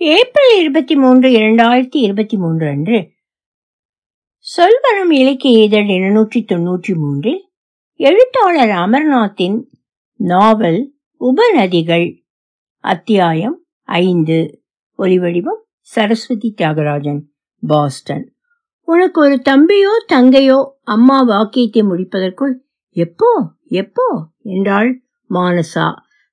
April 0.00 0.54
இருபத்தி 0.58 0.94
மூன்று 0.96 1.28
இரண்டாயிரத்தி 1.28 1.98
இருபத்தி 1.98 2.36
மூன்று 2.36 2.66
அன்று 2.68 2.98
சொல்வரம் 4.46 5.10
இலக்கிய 5.10 5.62
இதழ் 5.62 5.88
இருநூற்றி 5.88 6.44
தொன்னூற்றி 6.48 6.94
மூன்றில் 6.94 7.40
எழுத்தாளர் 8.00 8.74
அமர்நாத்தின் 8.76 9.56
நாவல் 10.20 10.78
உபநதிகள் 11.20 12.06
அத்தியாயம் 12.84 13.56
ஐந்து. 13.88 14.38
ஒலிவடிவம் 14.98 15.62
சரஸ்வதி 15.80 16.54
தியாகராஜன் 16.56 17.20
பாஸ்டன். 17.62 18.24
உனக்கு 18.88 19.20
ஒரு 19.20 19.42
தம்பியோ 19.44 19.94
தங்கையோ 20.12 20.60
அம்மா 20.82 21.22
வாக்கியத்தை 21.22 21.82
முடிப்பதற்குள் 21.82 22.54
எப்போ 22.96 23.30
எப்போ 23.64 24.08
என்றாள் 24.42 24.90
மானசா. 25.30 25.88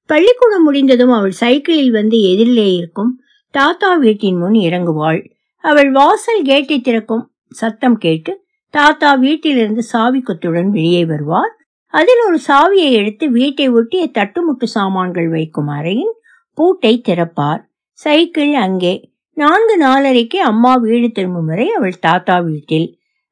பள்ளிக்கூடம் 0.09 0.63
முடிந்ததும் 0.63 1.11
அவள் 1.11 1.31
சைக்கிளில் 1.31 1.91
வந்து 1.91 2.17
எதிரிலே 2.17 2.69
இருக்கும் 2.75 3.11
தாத்தா 3.53 3.95
வீட்டின் 3.95 4.37
முன் 4.37 4.55
இறங்குவாள். 4.67 5.19
அவள் 5.63 5.91
வாசல் 5.91 6.43
கேட்டை 6.43 6.81
திறக்கும் 6.81 7.25
சத்தம் 7.49 7.97
கேட்டு 7.97 8.31
தாத்தா 8.73 9.13
வீட்டிலிருந்து 9.15 9.83
சாவி 9.83 10.19
கொத்துடன் 10.19 10.69
வெளியே 10.69 11.05
வருவார். 11.05 11.51
அதில் 11.93 12.21
ஒரு 12.27 12.37
சாவியை 12.47 12.91
எடுத்து 12.91 13.25
வீட்டை 13.29 13.69
ஒட்டிய 13.69 14.03
தட்டுமுட்டு 14.13 14.63
சாமான்கள் 14.63 15.29
வைக்கும் 15.29 15.67
அறையின் 15.67 16.15
பூட்டை 16.57 17.01
திறப்பார். 17.07 17.61
சைக்கிள் 17.91 18.53
அங்கே. 18.53 19.11
நான்கு 19.37 19.75
நாலரைக்கு 19.81 20.35
அம்மா 20.35 20.73
வீடு 20.75 21.11
திரும்பும் 21.11 21.45
வரை 21.45 21.67
அவள் 21.69 21.99
தாத்தா 21.99 22.39
வீட்டில். 22.39 22.87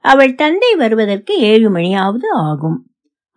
அவள் 0.06 0.36
தந்தை 0.36 0.72
வருவதற்கு 0.76 1.34
ஏழு 1.40 1.68
மணியாவது 1.72 2.30
ஆகும். 2.44 2.78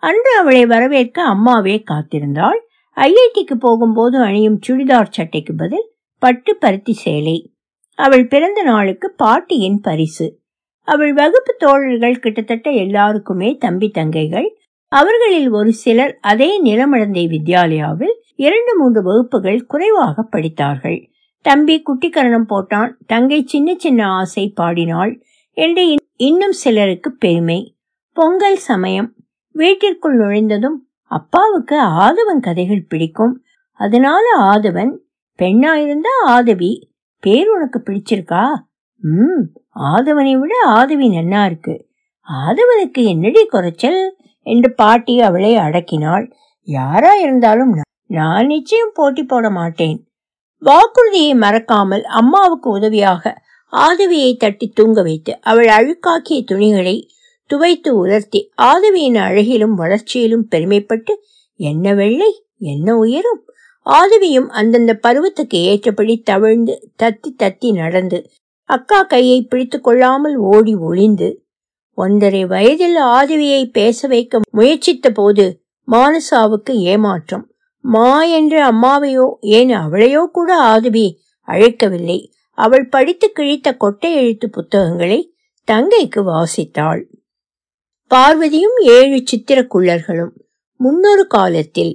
அன்று 0.03 0.39
அவளை 0.39 0.67
வரவேற்க 0.67 1.19
அம்மாவே 1.23 1.83
காத்திருந்தாள். 1.91 2.61
ஐஐடிக்கு 2.97 3.57
போகும்போது 3.59 4.17
அணியும் 4.23 4.61
சுடிதார் 4.67 5.11
சட்டைக்கு 5.11 5.55
பதில் 5.55 5.89
பட்டு 6.25 6.57
பருத்தி 6.57 6.93
சேலை. 6.93 7.53
அவள் 7.95 8.27
பிறந்த 8.27 8.63
நாளுக்கு 8.63 9.11
பாட்டியின் 9.11 9.81
பரிசு. 9.81 10.41
அவள் 10.81 11.13
வகுப்பு 11.13 11.55
தோழர்கள் 11.59 12.19
கிட்டத்தட்ட 12.19 12.71
எல்லாருக்குமே 12.71 13.57
தம்பி 13.57 13.91
தங்கைகள். 13.95 14.49
அவர்களில் 14.89 15.51
ஒரு 15.51 15.73
சிலர் 15.73 16.19
அதே 16.21 16.63
நிலமடந்தை 16.63 17.27
வித்யாலயாவில் 17.29 18.15
இரண்டு 18.35 18.79
மூன்று 18.79 19.03
வகுப்புகள் 19.03 19.67
குறைவாக 19.67 20.23
படித்தார்கள். 20.23 21.11
தம்பி 21.43 21.83
குட்டிக்கரணம் 21.83 22.45
போட்டான். 22.49 22.93
தங்கை 23.07 23.45
சின்ன 23.47 23.75
சின்ன 23.77 24.09
ஆசை 24.09 24.49
பாடினாள். 24.49 25.23
என்று 25.51 25.97
இன்னும் 26.17 26.53
சிலருக்கு 26.53 27.17
பெருமை. 27.17 27.77
பொங்கல் 28.13 28.57
சமயம். 28.57 29.15
வீட்டிற்குள் 29.53 30.19
நுழைந்ததும் 30.19 30.89
அப்பாவுக்கு 31.03 31.81
ஆதவன் 31.81 32.41
கதைகள் 32.41 32.87
பிடிக்கும். 32.89 33.43
அதனால 33.73 34.25
ஆதவன் 34.39 35.03
பெண்ணா 35.43 35.73
இருந்தா 35.75 36.11
ஆதவி. 36.27 36.89
பேர் 37.19 37.49
உனக்கு 37.49 37.83
பிடிச்சிருக்கா? 37.87 38.55
ம் 39.03 39.43
ஆதவனை 39.79 40.33
விட 40.39 40.55
ஆதவி 40.65 41.09
நன்னா 41.09 41.45
இருக்கு. 41.45 41.87
ஆதவனுக்கு 42.29 43.05
என்னடி 43.05 43.47
குறைச்சல்? 43.47 44.17
என்று 44.47 44.75
பாட்டி 44.75 45.21
அவளை 45.21 45.57
அடக்கினாள். 45.57 46.33
யாரா 46.69 47.15
இருந்தாலும் 47.15 47.73
நான் 48.07 48.47
நிச்சயம் 48.47 48.91
போட்டி 48.95 49.23
போட 49.25 49.51
மாட்டேன். 49.51 49.99
வாக்குறுதியை 50.63 51.35
மறக்காமல் 51.35 52.05
அம்மாவுக்கு 52.05 52.71
உதவியாக 52.71 53.43
ஆதவியை 53.73 54.37
தட்டி 54.37 54.67
தூங்க 54.69 55.03
வைத்து 55.03 55.41
அவள் 55.41 55.67
அழுக்காக்கிய 55.67 56.45
துணிகளை 56.45 56.97
துவைத்து 57.51 57.89
உலர்த்தி 57.89 58.51
ஆதவியின் 58.63 59.17
அழகிலும் 59.17 59.75
வளர்ச்சியிலும் 59.75 60.47
பெருமைப்பட்டு 60.51 61.15
என்ன 61.61 61.95
வெள்ளை? 61.95 62.47
என்ன 62.59 62.97
உயரும்? 62.97 63.43
ஆதவியும் 63.87 64.49
அந்தந்த 64.49 64.93
பருவத்துக்கு 64.95 65.59
ஏற்றபடி 65.63 66.23
தவிழ்ந்து 66.23 66.93
தத்தி 67.03 67.31
தத்தி 67.43 67.73
நடந்து 67.73 68.31
அக்கா 68.63 69.03
கையை 69.03 69.43
பிடித்து 69.43 69.81
கொள்ளாமல் 69.81 70.37
ஓடி 70.37 70.75
ஒளிந்து 70.75 71.43
ஒன்றரை 71.95 72.45
வயதில் 72.45 72.97
ஆதவியை 72.97 73.71
பேச 73.73 74.09
வைக்க 74.09 74.41
முயற்சித்த 74.53 75.11
போது 75.11 75.45
மானசாவுக்கு 75.89 76.71
ஏமாற்றம். 76.71 77.45
மா 77.81 78.25
என்று 78.25 78.59
அம்மாவையோ 78.63 79.27
ஏன் 79.41 79.69
அவளையோ 79.69 80.23
கூட 80.27 80.51
ஆதவி 80.57 81.07
அழைக்கவில்லை. 81.49 82.19
அவள் 82.59 82.89
படித்து 82.89 83.27
கிழித்த 83.31 83.77
கொட்டை 83.77 84.15
எழுத்து 84.15 84.51
புத்தகங்களை 84.51 85.21
தங்கைக்கு 85.69 86.21
வாசித்தாள். 86.25 87.03
பார்வதியும் 88.11 88.79
ஏழு 88.87 89.19
சித்திரக்குள்ளர்களும் 89.31 90.35
முன்னொரு 90.81 91.27
காலத்தில் 91.27 91.95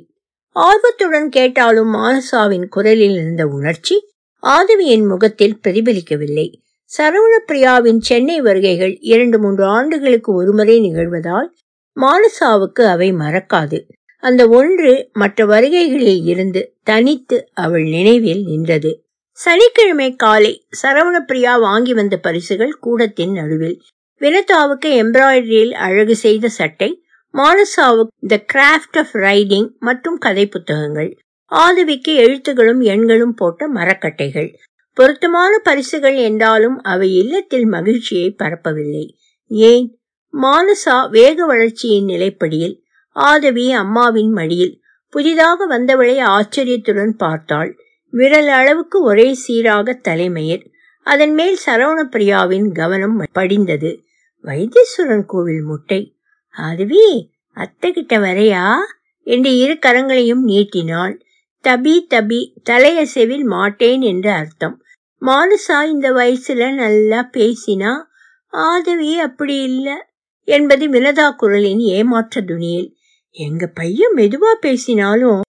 ஆர்வத்துடன் 0.55 1.29
கேட்டாலும் 1.29 1.93
மானசாவின் 1.93 2.67
குரலில் 2.67 3.15
இருந்த 3.15 3.47
உணர்ச்சி 3.47 3.95
ஆதவியின் 4.43 5.05
முகத்தில் 5.05 5.59
பிரதிபலிக்கவில்லை. 5.63 6.47
சரவணப்பிரியாவின் 6.91 7.99
சென்னை 7.99 8.41
வருகைகள் 8.41 8.97
இரண்டு 8.99 9.39
மூன்று 9.39 9.65
ஆண்டுகளுக்கு 9.65 10.33
ஒருமுறை 10.33 10.77
நிகழ்வதால் 10.79 11.49
மானசாவுக்கு 11.97 12.83
அவை 12.85 13.13
மறக்காது. 13.13 13.79
அந்த 14.23 14.47
ஒன்று 14.49 15.09
மற்ற 15.13 15.45
வருகைகளில் 15.45 16.23
இருந்து 16.23 16.61
தனித்து 16.83 17.38
அவள் 17.53 17.83
நினைவில் 17.83 18.43
நின்றது. 18.43 18.91
சனிக்கிழமை 19.31 20.15
காலை 20.15 20.67
சரவணப்பிரியா 20.81 21.59
வாங்கி 21.59 21.93
வந்த 21.93 22.17
பரிசுகள் 22.17 22.73
கூடத்தின் 22.79 23.31
நடுவில். 23.31 23.77
வினதாவுக்கு 24.21 24.89
எம்ப்ராய்டரியில் 25.03 25.71
அழகு 25.71 26.15
செய்த 26.15 26.47
சட்டை 26.49 26.89
மானசாவுக்கு 27.38 28.28
த 28.28 28.45
கிராஃப்ட் 28.53 28.97
ஆஃப் 28.97 29.13
ரைடிங் 29.13 29.78
மற்றும் 29.79 30.17
கதை 30.17 30.47
புத்தகங்கள் 30.47 31.17
ஆதவிக்கு 31.45 32.17
எழுத்துகளும் 32.17 32.81
எண்களும் 32.81 33.35
போட்ட 33.35 33.69
மரக்கட்டைகள். 33.73 34.53
பொருத்தமான 34.94 35.57
பரிசுகள் 35.57 36.16
என்றாலும் 36.16 36.81
அவை 36.81 37.16
இல்லத்தில் 37.16 37.66
மகிழ்ச்சியை 37.66 38.35
பரப்பவில்லை. 38.44 39.16
ஏன்? 39.47 40.00
மானசா 40.41 41.09
வேக 41.09 41.45
வளர்ச்சியின் 41.45 42.07
நிலைப்படியில் 42.07 42.81
ஆதவி 43.09 43.72
அம்மாவின் 43.72 44.31
மடியில் 44.31 44.79
புதிதாக 45.09 45.68
வந்தவளை 45.68 46.19
ஆச்சரியத்துடன் 46.19 47.16
பார்த்தாள். 47.16 47.78
விரல் 48.09 48.47
அளவுக்கு 48.47 49.03
ஒரே 49.03 49.34
சீராக 49.34 49.94
தலைமையர் 49.94 50.63
அதன் 51.03 51.34
மேல் 51.34 51.57
சரவணப்பிரியாவின் 51.66 52.72
கவனம் 52.72 53.23
படிந்தது. 53.31 54.03
வைத்தீஸ்வரன் 54.44 55.25
கோவில் 55.25 55.62
முட்டை. 55.62 56.19
ஆதவி 56.59 57.31
அத்தை 57.51 57.91
கிட்ட 57.91 58.17
வரையா? 58.17 58.75
என்று 59.23 59.57
இரு 59.57 59.73
கரங்களையும் 59.73 60.43
நீட்டினாள். 60.43 61.21
தபி 61.61 62.05
தபி 62.09 62.61
தலையசைவில் 62.69 63.43
மாட்டேன் 63.43 64.01
என்று 64.01 64.31
அர்த்தம். 64.31 64.83
மானுசா 65.21 65.83
இந்த 65.83 66.11
வயசுல 66.11 66.73
நல்லா 66.73 67.29
பேசினா 67.33 68.03
ஆதவி 68.47 69.19
அப்படி 69.19 69.61
இல்ல 69.61 70.07
என்பது 70.43 70.89
வினதா 70.89 71.35
குரலின் 71.35 71.79
ஏமாற்ற 71.79 72.41
துணியில். 72.41 72.95
எங்க 73.29 73.67
பையன் 73.67 74.13
மெதுவா 74.15 74.53
பேசினாலும் 74.59 75.41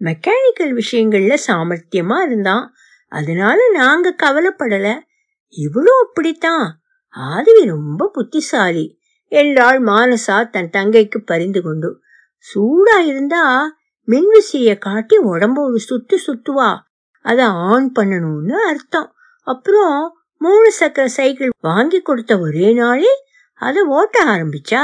மெக்கானிக்கல் 0.00 0.80
விஷயங்கள்ல 0.80 1.34
சாமர்த்தியமா 1.46 2.26
இருந்தான். 2.26 2.74
அதனால 3.08 3.58
நாங்க 3.72 4.16
கவலைப்படல. 4.22 4.98
இவ்வளோ 5.56 5.92
அப்படித்தான். 6.06 6.82
ஆதவி 7.08 7.64
ரொம்ப 7.64 8.10
புத்திசாலி. 8.12 8.95
என்றாள் 9.32 9.78
மானசா 9.82 10.36
தன் 10.50 10.72
தங்கைக்கு 10.72 11.18
பரிந்து 11.24 11.62
கொண்டு 11.62 11.90
சூடா 12.46 12.96
இருந்தா 13.10 13.44
மின்விசிறிய 14.08 14.72
காட்டி 14.78 15.16
உடம்ப 15.18 15.58
ஒரு 15.68 15.78
சுத்து 15.88 16.16
சுத்துவா 16.26 16.70
அத 17.24 17.40
ஆன் 17.70 17.88
பண்ணணும்னு 17.98 18.56
அர்த்தம். 18.70 19.08
அப்புறம் 19.46 19.98
மூணு 20.40 20.68
சக்கர 20.70 21.06
சைக்கிள் 21.08 21.50
வாங்கி 21.60 21.98
கொடுத்த 22.00 22.32
ஒரே 22.38 22.68
நாளில் 22.72 23.18
அதை 23.60 23.82
ஓட்ட 23.82 24.16
ஆரம்பிச்சா 24.24 24.82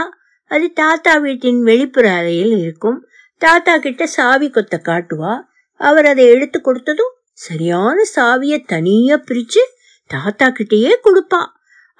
அது 0.51 0.67
தாத்தா 0.73 1.13
வீட்டின் 1.17 1.61
வெளிப்புற 1.63 2.07
அறையில் 2.15 2.55
இருக்கும். 2.59 2.99
தாத்தா 3.43 3.75
கிட்ட 3.79 4.07
சாவி 4.07 4.49
கொத்த 4.51 4.75
காட்டுவா. 4.89 5.33
அவர் 5.81 6.05
அதை 6.05 6.25
எடுத்து 6.27 6.59
கொடுத்ததும் 6.61 7.15
சரியான 7.33 7.99
சாவிய 8.15 8.55
தனியா 8.67 9.17
பிரிச்சு 9.29 9.63
தாத்தா 10.11 10.47
கிட்டயே 10.49 10.93
கொடுப்பா. 11.05 11.43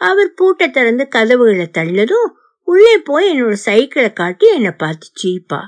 அவர் 0.02 0.32
பூட்டை 0.34 0.70
திறந்து 0.70 1.08
கதவுகளை 1.08 1.66
தள்ளதும் 1.78 2.28
உள்ளே 2.62 2.99
போய் 2.99 3.28
என்னோட 3.32 3.52
சைக்கிளை 3.52 4.12
காட்டி 4.12 4.46
என்னை 4.54 4.70
பார்த்து 4.70 5.06
சீப்பா 5.22 5.60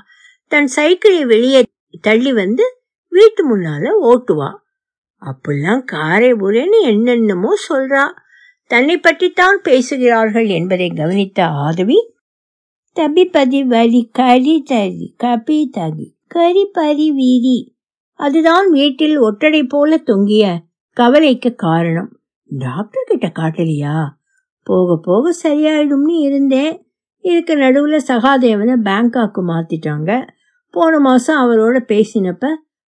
தன் 0.47 0.67
சைக்கிளை 0.67 1.25
வெளியே 1.25 1.63
தள்ளி 2.01 2.33
வந்து 2.33 2.65
வீட்டு 3.09 3.41
முன்னால 3.49 3.91
ஓட்டுவா. 4.03 4.49
அப்படிலாம் 5.21 5.83
காரை 5.83 6.33
ஊரேன்னு 6.33 6.81
என்னென்னமோ 6.81 7.53
சொல்றா. 7.69 8.03
தன்னை 8.67 8.97
பற்றித்தான் 8.97 9.59
பேசுகிறார்கள் 9.63 10.47
என்பதை 10.47 10.89
கவனித்த 10.89 11.45
ஆதவி 11.45 11.97
தபி 12.95 13.25
பதி 13.25 13.63
வலி 13.63 14.09
கரி 14.11 14.63
தரி 14.69 15.07
கபி 15.23 15.69
தகி 15.77 16.07
கரி 16.27 16.65
பரி 16.65 17.11
வீரி. 17.11 17.75
அதுதான் 18.13 18.71
வீட்டில் 18.71 19.17
ஒட்டடை 19.19 19.63
போல 19.63 19.97
தொங்கிய 19.97 20.61
கவலைக்கு 20.97 21.55
காரணம். 21.55 22.11
டாக்டர் 22.47 23.07
கிட்ட 23.07 23.27
காட்டலையா? 23.27 23.95
போக 24.65 24.97
போக 25.03 25.33
சரியாயிடும்னு 25.43 26.15
இருந்தேன். 26.19 26.73
இதுக்கு 27.25 27.53
நடுவில் 27.57 28.07
சகாதேவனை 28.07 28.75
பேங்காக்கு 28.87 29.41
மாற்றிட்டாங்க 29.47 30.11
போன 30.73 30.99
மாதம் 30.99 31.39
அவரோட 31.43 31.77
பேசினப்ப 31.91 32.45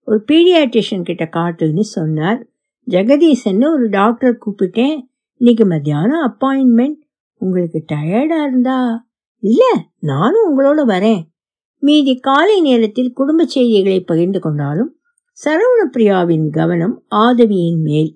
ஒரு 0.08 0.24
பீடியாட்ரிஷியன் 0.32 1.08
கிட்ட 1.10 1.26
காட்டுன்னு 1.32 1.80
சொன்னார். 1.80 2.40
ஜெகதீசன்னு 2.88 3.68
ஒரு 3.72 3.86
டாக்டர் 3.90 4.38
கூப்பிட்டேன். 4.46 4.98
இன்னைக்கு 5.42 5.66
மத்தியானம் 5.66 6.26
அப்பாயின்மெண்ட் 6.28 7.00
உங்களுக்கு 7.42 7.80
டயர்டா 7.94 8.38
இருந்தா? 8.48 8.78
இல்லை 9.44 9.74
நானும் 10.00 10.46
உங்களோட 10.46 10.82
வரேன். 10.92 11.22
மீதி 11.84 12.14
காலை 12.20 12.62
நேரத்தில் 12.62 13.12
குடும்ப 13.14 13.46
செய்திகளை 13.46 14.00
பகிர்ந்து 14.02 14.40
கொண்டாலும் 14.40 14.92
சரவணப்பிரியாவின் 15.38 16.48
கவனம் 16.50 16.96
ஆதவியின் 17.16 17.82
மேல். 17.82 18.12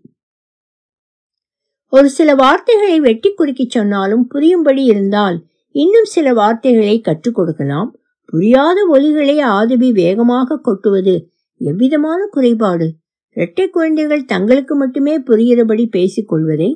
ஒரு 1.93 2.09
சில 2.09 2.35
வார்த்தைகளை 2.35 2.99
வெட்டி 2.99 3.33
குறுக்கி 3.33 3.65
சொன்னாலும் 3.69 4.27
புரியும்படி 4.27 4.83
இருந்தால் 4.83 5.37
இன்னும் 5.75 6.03
சில 6.03 6.33
வார்த்தைகளை 6.33 7.01
கற்றுக் 7.01 7.35
கொடுக்கலாம். 7.35 7.89
புரியாத 8.25 8.77
ஒலிகளை 8.93 9.41
ஆதவி 9.41 9.91
வேகமாக 9.91 10.57
கொட்டுவது 10.57 11.15
எவ்விதமான 11.61 12.27
குறைபாடு? 12.31 12.87
இரட்டை 13.35 13.69
குழந்தைகள் 13.69 14.25
தங்களுக்கு 14.25 14.75
மட்டுமே 14.75 15.19
புரிகிறபடி 15.19 15.85
பேசிக் 15.85 16.27
கொள்வதை 16.27 16.69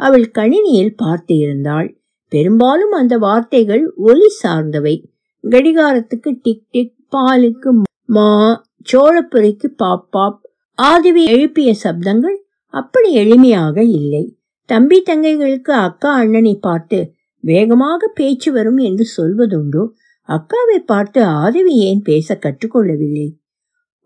அவள் 0.00 0.30
கணினியில் 0.30 0.96
பார்த்து 0.96 1.34
இருந்தாள். 1.36 1.88
பெரும்பாலும் 2.32 2.90
அந்த 2.90 3.18
வார்த்தைகள் 3.18 3.92
ஒலி 3.96 4.28
சார்ந்தவை. 4.42 4.96
கடிகாரத்துக்கு 5.44 6.38
டிக் 6.42 6.66
டிக் 6.70 6.96
பாலுக்கு 7.12 7.70
மா 8.06 8.62
சோழப்புரைக்கு 8.92 9.66
பாப் 9.76 10.06
பாப் 10.10 10.40
ஆதவி 10.78 11.24
எழுப்பிய 11.24 11.74
சப்தங்கள் 11.84 12.38
அப்படி 12.74 13.10
எளிமையாக 13.16 13.78
இல்லை. 13.82 14.24
தம்பி 14.70 14.98
தங்கைகளுக்கு 15.06 15.72
அக்கா 15.80 16.10
அண்ணனை 16.14 16.54
பார்த்து 16.60 16.98
வேகமாக 17.44 18.08
பேச்சு 18.14 18.50
வரும் 18.52 18.80
என்று 18.88 19.04
சொல்வதுண்டோ 19.16 19.84
அக்காவை 20.28 20.78
பார்த்து 20.86 21.20
ஆதவி 21.40 21.74
ஏன் 21.80 22.02
பேச 22.02 22.34
கற்றுக்கொள்ளவில்லை? 22.34 23.28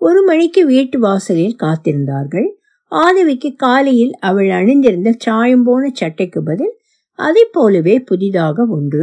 ஒரு 0.00 0.20
மணிக்கு 0.22 0.60
வீட்டு 0.66 0.98
வாசலில் 0.98 1.56
காத்திருந்தார்கள். 1.62 2.48
ஆதவிக்கு 2.92 3.50
காலையில் 3.56 4.14
அவள் 4.20 4.50
அணிந்திருந்த 4.50 5.10
சாயம் 5.18 5.64
போன 5.64 5.90
சட்டைக்கு 5.92 6.40
பதில் 6.42 6.74
அதை 7.18 7.44
போலவே 7.52 7.96
புதிதாக 8.00 8.66
ஒன்று. 8.68 9.02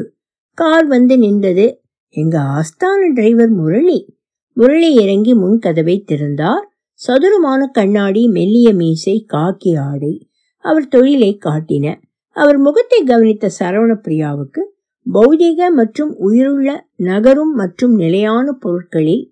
கார் 0.58 0.88
வந்து 0.88 1.16
நின்றது. 1.18 1.68
எங்க 2.16 2.38
ஆஸ்தான 2.56 3.02
டிரைவர் 3.14 3.52
முரளி. 3.52 4.00
முரளி 4.58 4.90
இறங்கி 5.04 5.34
முன் 5.34 5.60
கதவை 5.60 5.98
திறந்தார். 6.04 6.66
சதுரமான 7.00 7.62
கண்ணாடி 7.72 8.24
மெல்லிய 8.28 8.70
மீசை 8.74 9.16
காக்கி 9.34 9.72
ஆடை 9.90 10.14
அவர் 10.62 10.88
தொழிலை 10.88 11.38
காட்டின. 11.46 12.02
அவர் 12.36 12.58
முகத்தை 12.58 13.04
கவனித்த 13.04 13.50
சரவண 13.60 13.92
பிரியாவுக்கு 14.04 14.62
பௌதிக 15.06 15.62
மற்றும் 15.76 16.16
உயிருள்ள 16.18 16.88
நகரும் 16.96 17.54
மற்றும் 17.54 17.96
நிலையான 17.96 18.52
பொருட்களில் 18.52 19.24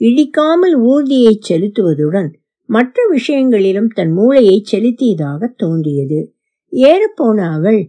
இடிக்காமல் 0.00 0.76
ஊர்தியை 0.90 1.34
செலுத்துவதுடன் 1.48 2.30
மற்ற 2.68 3.06
விஷயங்களிலும் 3.10 3.88
தன் 3.88 4.12
மூளையை 4.12 4.56
செலுத்தியதாக 4.72 5.48
தோன்றியது. 5.56 6.20
ஏறப்போன 6.72 7.38
அவள் 7.52 7.80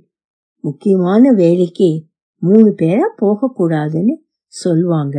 முக்கியமான 0.64 1.32
வேலைக்கு 1.32 1.90
மூணு 2.42 2.76
பேரா 2.78 3.08
போகக்கூடாதுன்னு 3.22 4.16
சொல்வாங்க. 4.54 5.18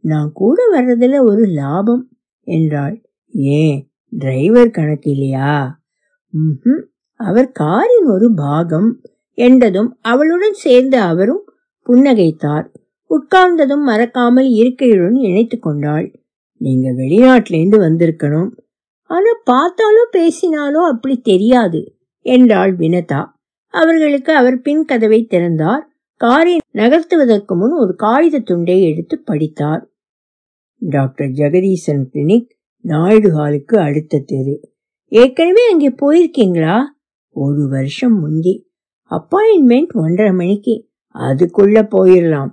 நான் 0.00 0.30
கூட 0.32 0.58
வர்றதுல 0.72 1.20
ஒரு 1.22 1.44
லாபம் 1.44 2.04
என்றாள். 2.46 2.96
ஏன் 3.28 3.90
டிரைவர் 4.08 4.70
கணக்கு 4.70 5.10
இல்லையா? 5.10 5.80
ம் 6.28 6.88
அவர் 7.20 7.48
காரின் 7.52 8.06
ஒரு 8.06 8.28
பாகம் 8.34 8.90
என்றதும் 9.38 9.90
அவளுடன் 10.00 10.56
சேர்ந்து 10.58 10.98
அவரும் 11.00 11.42
புன்னகைத்தார். 11.86 12.66
உட்கார்ந்ததும் 13.10 13.84
மறக்காமல் 13.84 14.48
இருக்கையுடன் 14.52 15.16
இணைத்து 15.18 15.56
கொண்டாள். 15.58 16.06
நீங்க 16.60 16.88
வெளிநாட்டிலேருந்து 16.90 17.78
வந்திருக்கணும். 17.80 18.50
ஆனா 19.10 19.30
பார்த்தாலோ 19.50 20.02
பேசினாலோ 20.12 20.80
அப்படி 20.92 21.16
தெரியாது 21.20 21.80
என்றாள் 22.26 22.72
வினதா. 22.76 23.22
அவர்களுக்கு 23.74 24.32
அவர் 24.34 24.58
பின் 24.60 24.84
கதவை 24.84 25.20
திறந்தார். 25.24 25.84
காரை 26.20 26.54
நகர்த்துவதற்கு 26.74 27.54
முன் 27.54 27.74
ஒரு 27.76 27.92
காகித 27.96 28.38
துண்டை 28.38 28.76
எடுத்து 28.82 29.16
படித்தார். 29.20 29.82
டாக்டர் 30.82 31.30
ஜெகதீசன் 31.30 32.04
கிளினிக் 32.12 32.50
நாயுடு 32.84 33.30
ஹாலுக்கு 33.36 33.76
அடுத்த 33.78 34.22
தெரு. 34.26 34.54
ஏற்கனவே 35.12 35.62
அங்கே 35.70 35.90
போயிருக்கீங்களா? 36.02 36.76
ஒரு 37.32 37.68
வருஷம் 37.68 38.20
முந்தி 38.20 38.66
அப்பாயின்மெண்ட் 39.10 39.92
ஒன்றரை 39.92 40.32
மணிக்கு 40.32 40.88
அதுக்குள்ள 41.14 41.88
போயிடலாம் 41.90 42.50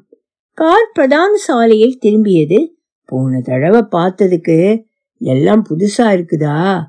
கார் 0.53 0.91
பிரதான 0.93 1.35
சாலையில் 1.35 1.99
திரும்பியது 2.01 2.67
போன 3.05 3.41
தடவை 3.41 3.81
பார்த்ததுக்கு 3.81 4.83
எல்லாம் 5.21 5.63
புதுசா 5.69 5.97
இருக்குதா? 5.97 6.81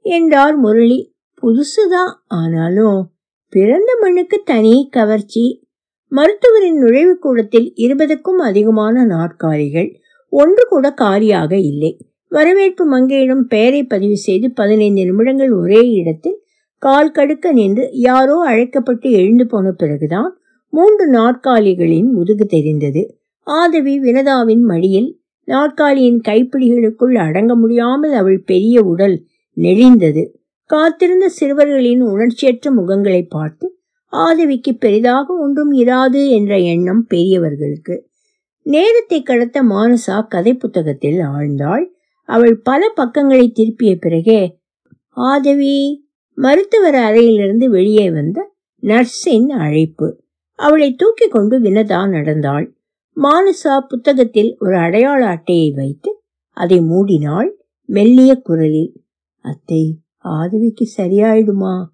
என்றார் 0.00 0.56
முரளி. 0.56 1.12
புதுசுதான் 1.42 2.12
ஆனாலும் 2.26 3.10
பிறந்த 3.48 3.98
மண்ணுக்கு 4.00 4.42
தனி 4.44 4.88
கவர்ச்சி. 4.92 5.66
மருத்துவரின் 6.12 6.78
நுழைவு 6.78 7.18
கூடத்தில் 7.18 7.72
இருபதுக்கும் 7.76 8.40
அதிகமான 8.40 9.04
நாற்காலிகள் 9.04 10.00
ஒன்று 10.28 10.66
கூட 10.68 10.90
காலியாக 10.90 11.58
இல்லை. 11.58 11.98
வரவேற்பு 12.28 12.84
மங்கையிடம் 12.96 13.40
பெயரை 13.40 13.84
பதிவு 13.84 14.16
செய்து 14.16 14.52
பதினைந்து 14.52 15.04
நிமிடங்கள் 15.04 15.52
ஒரே 15.52 15.88
இடத்தில் 15.90 16.43
கால் 16.84 17.10
கடுக்க 17.10 17.52
நின்று 17.52 17.84
யாரோ 17.92 18.36
அழைக்கப்பட்டு 18.46 19.10
எழுந்து 19.10 19.46
போன 19.46 19.70
பிறகுதான் 19.72 20.30
மூன்று 20.72 21.04
நாற்காலிகளின் 21.10 22.08
முதுகு 22.12 22.46
தெரிந்தது. 22.46 23.02
ஆதவி 23.46 23.94
வினதாவின் 24.00 24.64
மடியில் 24.64 25.08
நாற்காலியின் 25.48 26.20
கைப்பிடிகளுக்குள் 26.28 27.14
அடங்க 27.16 27.52
முடியாமல் 27.54 28.12
அவள் 28.12 28.40
பெரிய 28.40 28.82
உடல் 28.82 29.16
நெளிந்தது. 29.56 30.24
காத்திருந்த 30.70 31.28
சிறுவர்களின் 31.28 32.02
உணர்ச்சியற்ற 32.02 32.70
முகங்களை 32.76 33.22
பார்த்து 33.28 33.66
ஆதவிக்கு 34.12 34.72
பெரிதாக 34.74 35.26
ஒன்றும் 35.34 35.72
இராது 35.72 36.20
என்ற 36.28 36.58
எண்ணம் 36.58 37.02
பெரியவர்களுக்கு. 37.06 37.96
நேரத்தை 38.66 39.22
கடத்த 39.22 39.58
மானசா 39.62 40.16
கதை 40.28 40.54
புத்தகத்தில் 40.54 41.20
ஆழ்ந்தாள். 41.30 41.84
அவள் 42.28 42.56
பல 42.60 42.82
பக்கங்களை 42.94 43.46
திருப்பிய 43.52 43.92
பிறகே 43.94 44.40
ஆதவி 45.16 45.74
மருத்துவர் 46.38 46.94
அறையிலிருந்து 46.94 47.70
வெளியே 47.70 48.10
வந்த 48.10 48.52
நர்ஸின் 48.82 49.48
அழைப்பு. 49.48 50.22
அவளை 50.52 50.94
தூக்கி 50.94 51.28
கொண்டு 51.28 51.60
வினதா 51.60 52.08
நடந்தாள். 52.08 52.74
மானசா 53.16 53.78
புத்தகத்தில் 53.88 54.56
ஒரு 54.60 54.76
அடையாள 54.76 55.26
அட்டையை 55.26 55.70
வைத்து 55.70 56.22
அதை 56.50 56.78
மூடினாள் 56.80 57.50
மெல்லிய 57.84 58.34
குரலில். 58.36 59.04
அத்தை 59.38 59.98
ஆதவிக்கு 60.18 60.84
சரியாயிடுமா? 60.96 61.84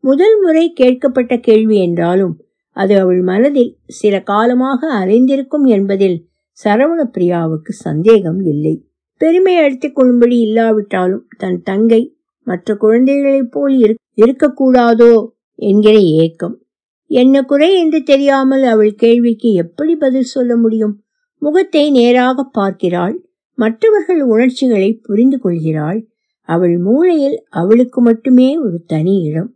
முதல் 0.00 0.42
முறை 0.42 0.72
கேட்கப்பட்ட 0.80 1.40
கேள்வி 1.40 1.76
என்றாலும் 1.78 2.40
அது 2.70 2.98
அவள் 2.98 3.20
மனதில் 3.20 3.78
சில 3.86 4.20
காலமாக 4.20 4.88
அறிந்திருக்கும் 4.92 5.64
என்பதில் 5.64 6.28
சரவண 6.64 7.00
பிரியாவுக்கு 7.18 7.68
சந்தேகம் 7.68 8.40
இல்லை. 8.42 8.88
பெருமை 9.16 9.56
அழுத்திக் 9.56 9.94
கொள்ளும்படி 9.94 10.40
இல்லாவிட்டாலும் 10.40 11.26
தன் 11.38 11.62
தங்கை 11.62 12.15
மற்ற 12.46 12.74
குழந்தைகளைப் 12.74 13.50
போல் 13.50 13.96
இருக்கக்கூடாதோ? 14.16 15.26
என்கிற 15.54 15.98
ஏக்கம். 15.98 16.64
என்ன 17.06 17.42
குறை 17.42 17.78
என்று 17.78 18.02
தெரியாமல் 18.02 18.62
அவள் 18.62 18.94
கேள்விக்கு 18.94 19.52
எப்படி 19.52 19.96
பதில் 19.96 20.32
சொல்ல 20.34 20.56
முடியும்? 20.56 21.02
முகத்தை 21.38 21.90
நேராக 21.90 22.44
பார்க்கிறாள். 22.52 23.16
மற்றவர்கள் 23.54 24.22
உணர்ச்சிகளை 24.22 24.92
புரிந்து 24.92 25.38
கொள்கிறாள். 25.38 26.06
அவள் 26.42 26.78
மூளையில் 26.78 27.44
அவளுக்கு 27.50 28.00
மட்டுமே 28.00 28.58
ஒரு 28.58 28.82
தனி 28.86 29.22
இடம். 29.22 29.54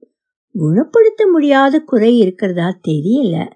குணப்படுத்த 0.52 1.30
முடியாத 1.30 1.78
குறை 1.78 2.18
இருக்கிறதா 2.18 2.78
தெரியல. 2.88 3.46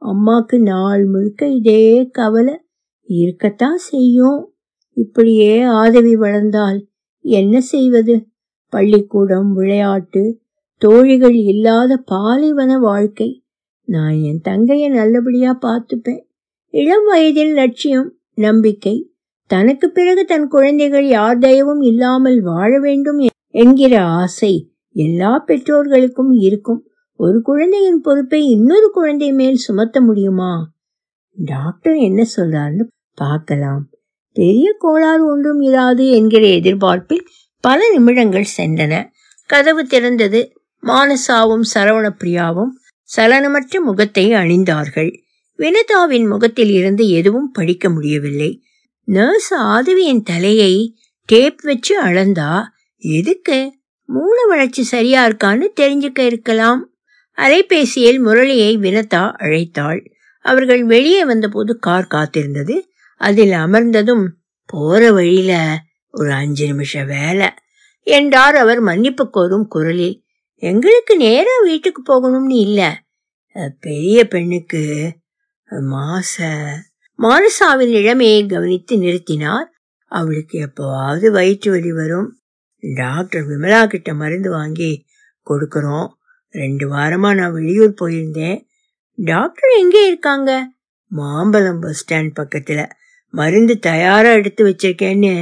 அம்மாக்கு 0.00 0.58
நாள் 0.58 1.04
முழுக்க 1.04 1.46
இதே 1.46 2.06
கவலை. 2.06 2.54
இருக்கத்தான் 3.02 3.78
செய்யும். 3.78 4.54
இப்படியே 4.92 5.62
ஆதவி 5.62 6.16
வளர்ந்தால் 6.16 6.86
என்ன 7.20 7.60
செய்வது? 7.60 8.26
பள்ளிக்கூடம் 8.74 9.50
விளையாட்டு 9.52 10.22
தோழிகள் 10.82 11.36
இல்லாத 11.44 11.96
பாலைவன 12.04 12.72
வாழ்க்கை. 12.78 13.28
நான் 13.88 14.16
என் 14.22 14.40
தங்கையை 14.40 14.88
நல்லபடியா 14.88 15.52
பார்த்துப்பேன். 15.62 16.22
இளம் 16.74 17.06
வயதில் 17.06 17.52
லட்சியம் 17.52 18.08
நம்பிக்கை. 18.38 18.96
தனக்கு 19.50 19.86
பிறகு 19.90 20.22
தன் 20.24 20.46
குழந்தைகள் 20.48 21.06
யார் 21.08 21.38
தயவும் 21.38 21.82
இல்லாமல் 21.82 22.38
வாழ 22.42 22.70
வேண்டும் 22.78 23.20
என்கிற 23.54 23.94
ஆசை 24.20 24.54
எல்லா 24.96 25.32
பெற்றோர்களுக்கும் 25.46 26.32
இருக்கும். 26.46 26.80
ஒரு 27.20 27.38
குழந்தையின் 27.42 28.00
பொறுப்பை 28.00 28.40
இன்னொரு 28.48 28.88
குழந்தை 28.92 29.28
மேல் 29.32 29.64
சுமத்த 29.66 30.00
முடியுமா? 30.00 30.52
டாக்டர் 31.36 31.96
என்ன 32.08 32.20
சொல்றாருன்னு 32.36 32.84
பார்க்கலாம். 33.18 33.82
பெரிய 34.36 34.68
கோளாறு 34.78 35.24
ஒன்றும் 35.32 35.60
இராது 35.62 36.04
என்கிற 36.10 36.44
எதிர்பார்ப்பில் 36.52 37.24
பல 37.64 37.90
நிமிடங்கள் 37.90 38.44
சென்றன. 38.56 39.10
கதவு 39.46 39.82
திறந்தது. 39.84 40.40
மானசாவும் 40.82 41.64
சரவணப்பிரியாவும் 41.74 42.72
சலனமற்ற 43.16 43.80
முகத்தை 43.80 44.32
அணிந்தார்கள். 44.32 45.10
வினதாவின் 45.58 46.28
முகத்தில் 46.28 46.70
இருந்து 46.70 47.08
எதுவும் 47.08 47.50
படிக்க 47.50 47.90
முடியவில்லை. 47.90 48.62
நர்ஸ் 49.04 49.54
ஆதவியின் 49.54 50.22
தலையை 50.22 50.96
டேப் 51.26 51.60
வச்சு 51.62 52.02
அளந்தா 52.02 52.62
எதுக்கு? 52.96 53.72
மூளை 54.06 54.44
வளர்ச்சி 54.48 54.82
சரியா 54.82 55.26
இருக்கான்னு 55.26 55.66
தெரிஞ்சுக்க 55.80 56.18
இருக்கலாம். 56.18 56.92
அலைபேசியில் 57.38 58.20
முரளியை 58.24 58.76
வினதா 58.78 59.32
அழைத்தாள். 59.38 60.00
அவர்கள் 60.44 60.84
வெளியே 60.84 61.24
வந்தபோது 61.24 61.78
கார் 61.78 62.06
காத்திருந்தது. 62.10 62.80
அதில் 63.16 63.50
அமர்ந்ததும் 63.50 64.26
போற 64.66 65.12
வழியில 65.12 65.78
ஒரு 66.16 66.32
அஞ்சு 66.32 66.66
நிமிஷம் 66.66 67.06
வேலை. 67.06 67.48
என்றார் 68.06 68.56
அவர் 68.56 68.80
மன்னிப்பு 68.80 69.30
கோரும் 69.30 69.68
குரலில். 69.68 70.22
எங்களுக்கு 70.54 71.16
நேரா 71.16 71.60
வீட்டுக்கு 71.62 72.02
போகணும்னு 72.02 72.54
இல்ல. 72.54 73.02
பெரிய 73.80 74.28
பெண்ணுக்கு 74.28 74.82
மாச. 75.70 76.46
மானசாவின் 77.18 77.92
இளமையை 77.92 78.46
கவனித்து 78.46 78.96
நிறுத்தினார். 78.96 79.64
அவளுக்கு 80.06 80.56
எப்போவாவது 80.58 81.30
வயிற்று 81.30 81.70
வலி 81.70 81.92
வரும். 81.92 82.38
டாக்டர் 82.80 83.42
விமலா 83.42 83.86
கிட்ட 83.86 84.14
மருந்து 84.14 84.50
வாங்கி 84.50 85.04
கொடுக்கறோம். 85.50 86.08
ரெண்டு 86.50 86.94
வாரமா 86.94 87.34
நான் 87.34 87.52
வெளியூர் 87.52 87.94
போயிருந்தேன். 88.00 88.64
டாக்டர் 89.16 89.70
எங்கே 89.78 90.06
இருக்காங்க? 90.06 90.70
மாம்பலம் 91.16 91.80
பஸ் 91.80 92.02
ஸ்டாண்ட் 92.02 92.32
பக்கத்துல. 92.40 92.90
மருந்து 93.30 93.78
தயாரா 93.78 94.30
எடுத்து 94.30 94.62
வச்சிருக்கேன்னு 94.64 95.34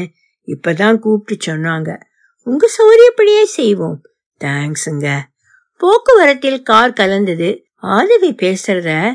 இப்பதான் 0.46 0.98
கூப்பிட்டு 0.98 1.52
சொன்னாங்க. 1.52 2.00
உங்க 2.42 2.68
சௌரியப்படியே 2.78 3.42
செய்வோம். 3.42 4.02
தேங்க்ஸுங்க 4.44 5.18
போக்குவரத்தில் 5.76 6.62
கார் 6.62 6.92
கலந்தது. 6.92 7.64
ஆதவி 7.74 8.34
பேசுறத? 8.34 9.12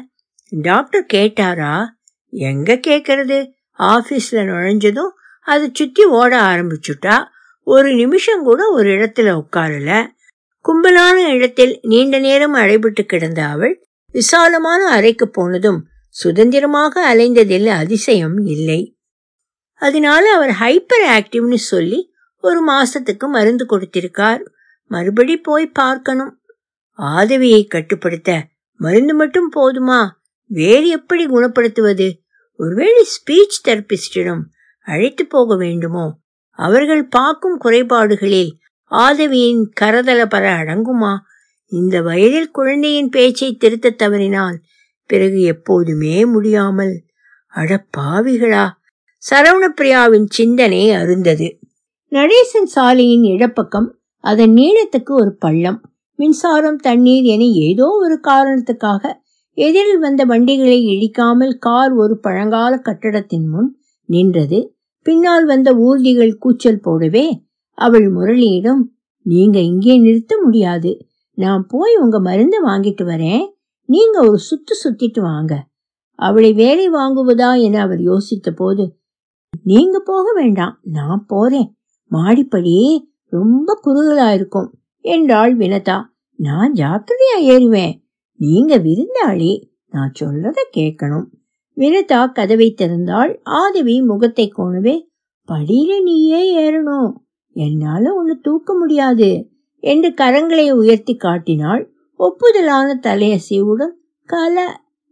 டாக்டர் 0.50 1.06
கேட்டாரா? 1.14 1.86
எங்க 2.30 2.74
கேக்குறது? 2.74 3.48
ஆபீஸ்ல 3.80 4.32
நுழைஞ்சதும் 4.32 5.10
அதை 5.44 5.70
சுத்தி 5.74 6.04
ஓட 6.04 6.42
ஆரம்பிச்சுட்டா. 6.42 7.24
ஒரு 7.64 7.96
நிமிஷம் 7.96 8.44
கூட 8.44 8.70
ஒரு 8.70 8.90
இடத்துல 8.90 9.42
உட்காரல. 9.42 10.06
கும்பலான 10.64 11.16
இடத்தில் 11.16 11.80
நீண்ட 11.82 12.20
நேரம் 12.20 12.56
அடைபட்டு 12.56 13.02
கிடந்த 13.02 13.46
அவள் 13.46 13.88
விசாலமான 14.12 14.88
அறைக்கு 14.88 15.30
போனதும் 15.30 15.88
சுதந்திரமாக 16.10 17.16
அலைந்ததில் 17.16 17.66
அதிசயம் 17.66 18.38
இல்லை. 18.38 18.97
அதனால 19.80 20.34
அவர் 20.34 20.50
ஹைப்பர் 20.50 21.08
ஆக்டிவ்னு 21.08 21.56
சொல்லி 21.56 22.14
ஒரு 22.38 22.60
மாசத்துக்கு 22.68 23.28
மருந்து 23.28 23.66
கொடுத்திருக்கார். 23.66 24.42
மறுபடி 24.88 25.38
போய் 25.38 25.68
பார்க்கணும். 25.68 26.40
ஆதவியை 26.98 27.68
கட்டுப்படுத்த 27.68 28.48
மருந்து 28.76 29.14
மட்டும் 29.14 29.52
போதுமா? 29.56 30.10
வேறு 30.48 30.88
எப்படி 30.88 31.26
குணப்படுத்துவது? 31.26 32.20
ஒருவேளை 32.58 33.06
ஸ்பீச் 33.06 33.68
தெரபிஸ்டிடம் 33.68 34.42
அழைத்து 34.80 35.26
போக 35.26 35.56
வேண்டுமோ? 35.56 36.20
அவர்கள் 36.50 37.08
பார்க்கும் 37.08 37.60
குறைபாடுகளில் 37.60 38.52
ஆதவியின் 38.92 39.72
கரதலபர 39.82 40.46
அடங்குமா? 40.56 41.18
இந்த 41.66 42.02
வயதில் 42.02 42.52
குழந்தையின் 42.52 43.10
பேச்சை 43.10 43.56
திருத்த 43.56 43.90
தவறினால் 43.90 44.62
பிறகு 45.06 45.42
எப்போதுமே 45.42 46.26
முடியாமல். 46.26 47.04
அட 47.48 47.86
பாவிகளா 47.98 48.70
சரவணப்பிரியாவின் 49.32 50.26
சிந்தனை 50.28 50.92
அருந்தது. 50.92 51.60
நடேசன் 52.10 52.70
சாலையின் 52.76 53.24
இடப்பக்கம் 53.24 54.00
அதன் 54.20 54.54
நீளத்துக்கு 54.54 55.12
ஒரு 55.12 55.36
பள்ளம். 55.36 55.82
மின்சாரம் 56.16 56.76
தண்ணீர் 56.76 57.24
என 57.24 57.44
ஏதோ 57.44 57.88
ஒரு 57.88 58.20
காரணத்துக்காக 58.28 59.22
எதிரில் 59.54 60.00
வந்த 60.00 60.26
வண்டிகளை 60.26 60.80
இடிக்காமல் 60.86 61.58
கார் 61.58 61.94
ஒரு 61.94 62.20
பழங்கால 62.20 62.78
கட்டடத்தின் 62.78 63.48
முன் 63.48 63.78
நின்றது. 64.06 64.76
பின்னால் 65.02 65.46
வந்த 65.46 65.74
ஊர்திகள் 65.74 66.34
கூச்சல் 66.38 66.84
போடவே 66.84 67.32
அவள் 67.72 68.14
முரளியிடம் 68.14 68.82
நீங்க 69.22 69.60
இங்கே 69.60 69.98
நிறுத்த 69.98 70.42
முடியாது. 70.44 70.92
நான் 71.34 71.66
போய் 71.68 71.96
உங்க 71.96 72.20
மருந்து 72.20 72.68
வாங்கிட்டு 72.68 73.04
வரேன். 73.04 73.44
நீங்க 73.86 74.20
ஒரு 74.20 74.40
சுத்து 74.50 74.74
சுத்திட்டு 74.84 75.20
வாங்க. 75.22 75.54
அவளை 76.16 76.54
வேலை 76.54 76.90
வாங்குவதா 76.90 77.62
என 77.62 77.82
அவர் 77.82 78.00
யோசித்த 78.00 78.50
போது 78.56 78.97
நீங்க 79.64 80.00
போக 80.00 80.32
வேண்டாம் 80.34 80.80
நான் 80.84 81.24
போறேன். 81.28 81.78
மாடிப்படி 82.12 83.08
ரொம்ப 83.30 83.80
குறுகலா 83.86 84.34
இருக்கும் 84.34 84.74
என்றாள் 85.00 85.58
வினதா. 85.58 86.02
நான் 86.36 86.74
ஜாக்கிரதையா 86.74 87.42
ஏறுவேன். 87.42 87.94
நீங்க 88.34 88.78
விருந்தாளி 88.78 89.64
நான் 89.88 90.12
சொல்றத 90.20 90.56
கேட்கணும். 90.78 91.26
வினதா 91.76 92.32
கதவை 92.32 92.76
திறந்தாள். 92.78 93.40
ஆதவி 93.44 94.02
முகத்தை 94.02 94.54
கோணவே 94.58 95.02
படியில 95.48 96.02
நீயே 96.02 96.58
ஏறணும். 96.58 97.14
என்னால 97.52 98.14
உன்னை 98.14 98.38
தூக்க 98.42 98.74
முடியாது 98.74 99.50
என்று 99.80 100.10
கரங்களை 100.10 100.72
உயர்த்தி 100.72 101.16
காட்டினாள். 101.16 101.92
ஒப்புதலான 102.20 102.94
தலையசைவுடன் 103.02 103.94
கல. 104.28 104.64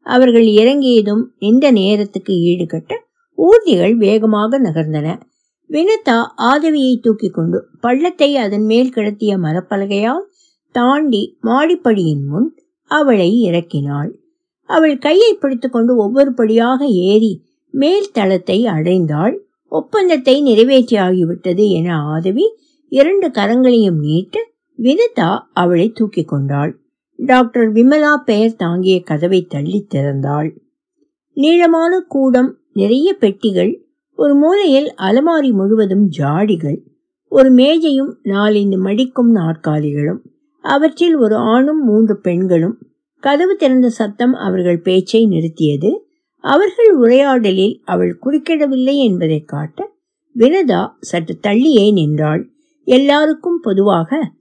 அவர்கள் 0.01 0.45
இறங்கியதும் 0.45 1.33
இந்த 1.37 1.71
நேரத்துக்கு 1.71 2.33
ஈடுகட்ட 2.33 2.93
ஊர்திகள் 3.37 3.95
வேகமாக 3.97 4.59
நகர்ந்தன. 4.59 5.07
வினதா 5.69 6.17
ஆதவியை 6.49 6.93
தூக்கி 6.99 7.29
கொண்டு 7.29 7.59
பள்ளத்தை 7.81 8.29
அதன் 8.37 8.65
மேல் 8.65 8.91
கிடத்திய 8.91 9.37
மரப்பலகையால் 9.37 10.25
தாண்டி 10.75 11.23
மாடிப்படியின் 11.41 12.23
முன் 12.23 12.47
அவளை 12.91 13.29
இறக்கினாள். 13.49 14.11
அவள் 14.69 14.95
கையை 14.97 15.31
பிடித்துக்கொண்டு 15.33 15.93
ஒவ்வொரு 15.95 16.31
படியாக 16.33 16.79
ஏறி 17.07 17.33
மேல் 17.73 18.11
தளத்தை 18.11 18.57
அடைந்தாள். 18.67 19.35
ஒப்பந்தத்தை 19.71 20.35
நிறைவேற்றியாகிவிட்டது 20.45 21.63
என 21.69 21.97
ஆதவி 22.13 22.45
இரண்டு 22.91 23.27
கரங்களையும் 23.27 23.99
நீட்டு 23.99 24.41
வினதா 24.79 25.29
அவளை 25.53 25.87
தூக்கி 25.91 26.23
கொண்டாள் 26.23 26.71
டாக்டர் 27.19 27.69
விமலா 27.71 28.13
பெயர் 28.25 28.55
தாங்கிய 28.55 28.97
கதவை 29.01 29.41
தள்ளி 29.45 29.79
திறந்தாள். 29.93 30.49
நீளமான 31.37 31.99
கூடம் 32.07 32.51
நிறைய 32.75 33.13
பெட்டிகள் 33.13 33.87
ஒரு 34.13 34.35
மூலையில் 34.35 34.93
அலமாரி 34.97 35.51
முழுவதும் 35.51 36.09
ஜாடிகள் 36.17 36.79
ஒரு 37.31 37.49
மேஜையும் 37.53 38.11
நாலைந்து 38.23 38.83
மடிக்கும் 38.83 39.31
நாற்காலிகளும் 39.33 40.21
அவற்றில் 40.63 41.15
ஒரு 41.15 41.35
ஆணும் 41.35 41.83
மூன்று 41.83 42.19
பெண்களும். 42.19 42.77
கதவு 43.19 43.55
திறந்த 43.55 43.89
சத்தம் 43.89 44.33
அவர்கள் 44.33 44.79
பேச்சை 44.81 45.25
நிறுத்தியது. 45.25 45.91
அவர்கள் 46.43 46.91
உரையாடலில் 46.95 47.81
அவள் 47.83 48.19
குறுக்கிடவில்லை 48.23 48.95
என்பதை 48.95 49.39
காட்ட 49.43 49.79
வினதா 50.35 50.81
சற்று 50.99 51.39
தள்ளியே 51.43 51.91
நின்றாள். 51.91 52.43
எல்லாருக்கும் 52.87 53.59
பொதுவாக 53.61 54.31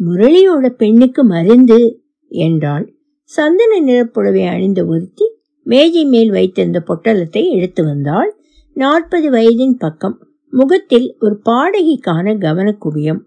முரளியோட 0.00 0.68
பெண்ணுக்கு 0.68 1.24
மருந்து 1.24 1.80
என்றாள். 2.30 2.86
சந்தன 3.22 3.80
நிறப்புடவை 3.80 4.44
அணிந்த 4.46 4.84
ஒருத்தி 4.84 5.26
மேஜை 5.68 6.04
மேல் 6.04 6.30
வைத்திருந்த 6.30 6.82
பொட்டலத்தை 6.86 7.50
எடுத்து 7.50 7.84
வந்தாள். 7.84 8.36
நாற்பது 8.72 9.30
வயதின் 9.30 9.74
பக்கம் 9.78 10.26
முகத்தில் 10.50 11.16
ஒரு 11.20 11.40
பாடகிக்கான 11.44 12.34
கவனக்குவியம். 12.38 13.20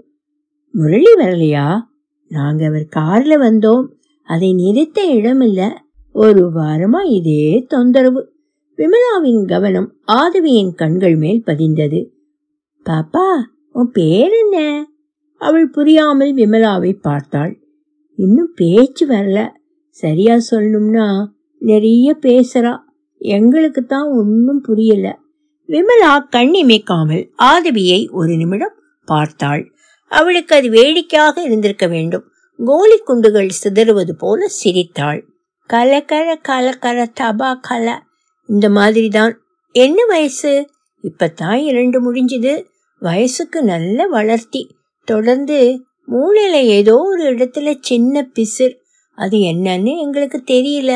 முரளி 0.71 1.13
வரலையா? 1.17 1.79
நாங்க 2.27 2.65
அவர் 2.65 2.87
கார்ல 2.95 3.29
வந்தோம். 3.29 3.87
அதை 4.23 4.53
நிறுத்த 4.53 5.05
இடமில்ல. 5.07 5.69
ஒரு 6.13 6.51
வாரமா 6.55 7.03
இதே 7.05 7.65
தொந்தரவு. 7.67 8.33
விமலாவின் 8.77 9.45
கவனம் 9.45 9.95
ஆதவியின் 10.01 10.73
கண்கள் 10.73 11.15
மேல் 11.15 11.43
பதிந்தது. 11.45 12.09
பாப்பா 12.85 13.39
உன் 13.71 13.91
பேர் 13.91 14.31
என்ன? 14.31 14.85
அவள் 15.35 15.69
புரியாமல் 15.69 16.35
விமலாவை 16.35 16.99
பார்த்தாள். 17.01 17.59
இன்னும் 18.15 18.51
பேச்சு 18.55 19.07
வரல. 19.07 19.47
சரியா 19.89 20.37
சொல்லணும்னா 20.51 21.27
நிறைய 21.61 22.17
பேசுறா. 22.21 22.77
எங்களுக்கு 23.17 23.81
தான் 23.83 24.07
ஒன்றும் 24.11 24.61
புரியல. 24.61 25.07
விமலா 25.69 26.13
கண்ணிமைக்காமல் 26.31 27.25
ஆதவியை 27.37 28.09
ஒரு 28.11 28.35
நிமிடம் 28.35 28.75
பார்த்தாள். 29.07 29.71
அவளுக்கு 30.11 30.55
அது 30.55 30.69
வேடிக்கையாக 30.69 31.41
இருந்திருக்க 31.41 31.87
வேண்டும். 31.87 32.25
கோலி 32.59 32.97
குண்டுகள் 32.97 33.49
சிதறுவது 33.63 34.11
போல 34.17 34.47
சிரித்தாள். 34.47 35.21
கலக்கர 35.69 36.35
கலக்கர 36.47 37.05
தபா 37.19 37.59
கல. 37.69 37.99
இந்த 38.49 38.69
மாதிரி 38.69 39.09
தான் 39.09 39.33
என்ன 39.75 40.05
வயசு? 40.05 40.69
இப்பத்தான் 41.03 41.59
இரண்டு 41.59 41.97
முடிஞ்சது. 42.05 42.65
வயசுக்கு 42.99 43.63
நல்ல 43.63 44.07
வளர்த்தி. 44.07 44.61
தொடர்ந்து 45.07 45.59
மூளையில 46.07 46.57
ஏதோ 46.77 46.95
ஒரு 46.95 47.33
இடத்துல 47.33 47.77
சின்ன 47.79 48.29
பிசிர் 48.35 48.75
அது 49.17 49.37
என்னன்னு 49.37 49.97
எங்களுக்கு 49.97 50.39
தெரியல. 50.45 50.91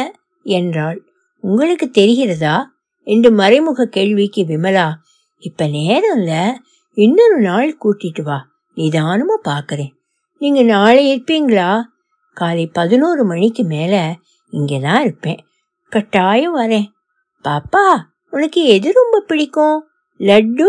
என்றாள். 0.46 1.06
உங்களுக்கு 1.40 1.90
தெரிகிறதா? 1.94 2.64
என்று 3.04 3.32
மறைமுக 3.32 3.86
கேள்விக்கு 3.86 4.42
விமலா 4.42 4.92
இப்ப 5.38 5.68
நேரம் 5.68 6.18
இல்ல 6.18 6.60
இன்னொரு 6.94 7.38
நாள் 7.42 7.78
கூட்டிட்டு 7.78 8.22
வா 8.22 8.48
நிதானமா 8.76 9.36
பாக்குறேன். 9.44 9.92
நீங்க 10.40 10.62
நாளை 10.62 11.04
இருப்பீங்களா? 11.16 11.82
காலை 12.34 12.68
பதினோரு 12.68 13.24
மணிக்கு 13.24 13.64
மேல 13.64 14.16
இங்கதான் 14.52 15.02
இருப்பேன். 15.02 15.46
கட்டாயம் 15.90 16.58
வரேன். 16.58 16.86
பாப்பா 17.44 18.00
உனக்கு 18.30 18.66
எது 18.66 18.92
ரொம்ப 18.92 19.20
பிடிக்கும்? 19.20 19.88
லட்டு? 20.20 20.68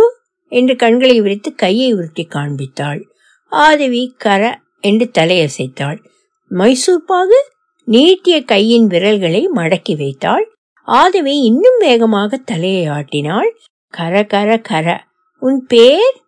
என்று 0.49 0.77
கண்களை 0.77 1.21
விரித்து 1.21 1.55
கையை 1.55 1.93
உருட்டி 1.93 2.27
காண்பித்தாள். 2.27 3.03
ஆதவி 3.49 4.15
கர 4.19 4.61
என்று 4.81 5.11
தலையசைத்தாள். 5.19 6.05
மைசூர் 6.49 7.05
பாகு 7.05 7.55
நீட்டிய 7.87 8.45
கையின் 8.45 8.87
விரல்களை 8.87 9.49
மடக்கி 9.55 9.97
வைத்தாள். 9.97 10.55
ஆதவி 10.83 11.43
இன்னும் 11.43 11.79
வேகமாக 11.79 12.37
தலையை 12.37 12.87
ஆட்டினாள். 12.87 13.59
கர 13.89 14.25
கர 14.25 14.59
கர. 14.59 15.07
உன் 15.39 15.67
பேர்? 15.67 16.23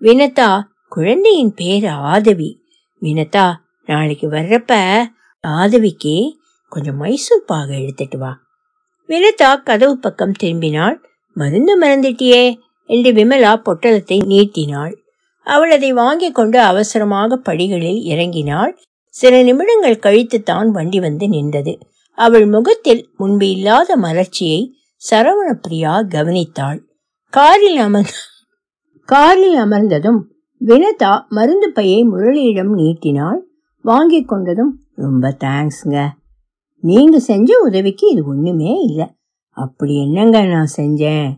வினதா. 0.00 0.62
குழந்தையின் 0.88 1.54
பேர் 1.54 1.86
ஆதவி. 1.86 2.60
வினதா 3.02 3.52
நாளைக்கு 3.86 4.30
வர்றப்ப 4.30 5.02
ஆதவிக்கு 5.48 6.32
கொஞ்சம் 6.68 6.96
மைசூர் 6.96 7.44
பாக 7.44 7.74
எடுத்துட்டு 7.74 8.18
வா. 8.18 8.40
வினதா 9.08 9.62
கதவு 9.62 9.98
பக்கம் 9.98 10.32
திரும்பினாள். 10.42 10.96
மருந்து 11.34 11.80
மறந்துட்டியே 11.80 12.58
என்று 12.86 13.12
விமலா 13.12 13.62
பொட்டலத்தை 13.64 14.26
நீட்டினாள். 14.26 14.98
அவள் 15.44 15.70
அதை 15.70 15.92
வாங்கிக் 15.92 16.34
கொண்டு 16.34 16.60
அவசரமாக 16.60 17.36
படிகளில் 17.36 18.02
இறங்கினாள். 18.04 18.72
சில 19.14 19.42
நிமிடங்கள் 19.42 19.98
கழித்து 19.98 20.42
தான் 20.42 20.70
வண்டி 20.70 21.00
வந்து 21.00 21.28
நின்றது. 21.28 21.78
அவள் 22.18 22.46
முகத்தில் 22.46 23.10
முன்பு 23.16 23.50
இல்லாத 23.50 23.96
மலர்ச்சியை 23.96 24.60
சரவணப்பிரியா 25.10 25.94
கவனித்தாள். 26.14 26.78
காரில் 27.28 27.76
அமர்ந்த 27.76 28.10
காரில் 29.08 29.56
அமர்ந்ததும் 29.56 30.20
வினதா 30.60 31.12
மருந்து 31.28 31.72
பையை 31.72 32.08
முரளியிடம் 32.08 32.72
நீட்டினாள். 32.74 33.40
வாங்கி 33.84 34.24
கொண்டதும் 34.24 34.72
ரொம்ப 34.94 35.36
தேங்க்ஸ்ங்க. 35.44 36.08
நீங்க 36.82 37.18
செஞ்ச 37.18 37.58
உதவிக்கு 37.58 38.10
இது 38.10 38.26
ஒண்ணுமே 38.26 38.72
இல்லை. 38.80 39.06
அப்படி 39.56 39.94
என்னங்க 40.00 40.42
நான் 40.44 40.74
செஞ்சேன்? 40.76 41.30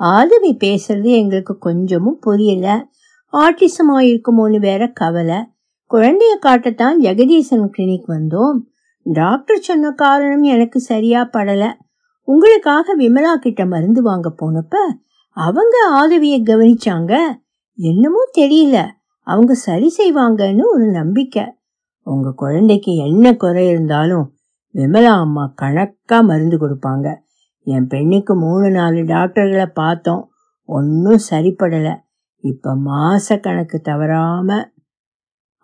ஆதவி 0.00 0.56
பேசுறது 0.64 1.10
எங்களுக்கு 1.10 1.58
கொஞ்சமும் 1.58 2.18
புரியல. 2.18 2.86
ஆட்டிசமா 3.32 3.96
இருக்குமோன்னு 4.02 4.58
வேற 4.58 4.86
கவலை. 4.86 5.38
குழந்தைய 5.90 6.34
காட்டத்தான் 6.42 6.96
ஜெகதீசன் 7.00 7.68
கிளினிக் 7.78 8.08
வந்தோம். 8.08 8.58
டாக்டர் 9.02 9.58
சொன்ன 9.58 9.90
காரணம் 9.90 10.42
எனக்கு 10.42 10.80
சரியா 10.80 11.28
படல. 11.32 11.72
உங்களுக்காக 12.22 12.96
விமலா 12.96 13.34
கிட்ட 13.34 13.66
மருந்து 13.66 14.02
வாங்க 14.02 14.34
போனப்ப 14.42 14.74
அவங்க 15.28 15.76
ஆதவியை 15.90 16.42
கவனிச்சாங்க. 16.42 17.20
என்னமோ 17.74 18.18
தெரியல. 18.38 18.88
அவங்க 19.20 19.54
சரி 19.54 19.94
செய்வாங்கன்னு 19.98 20.62
ஒரு 20.72 20.90
நம்பிக்கை. 20.90 21.44
உங்க 22.02 22.32
குழந்தைக்கு 22.32 22.94
என்ன 22.94 23.36
குறை 23.36 23.68
இருந்தாலும் 23.68 24.32
விமலா 24.74 25.14
அம்மா 25.18 25.52
கணக்கா 25.62 26.20
மருந்து 26.20 26.56
கொடுப்பாங்க. 26.56 27.14
என் 27.62 27.86
பெண்ணுக்கு 27.86 28.34
மூணு 28.34 28.70
நாலு 28.70 29.04
டாக்டர்களை 29.04 29.66
பார்த்தோம். 29.66 30.30
ஒன்றும் 30.64 31.18
சரிப்படலை. 31.30 31.94
இப்போ 32.40 32.74
மாச 32.74 33.40
கணக்கு 33.40 33.80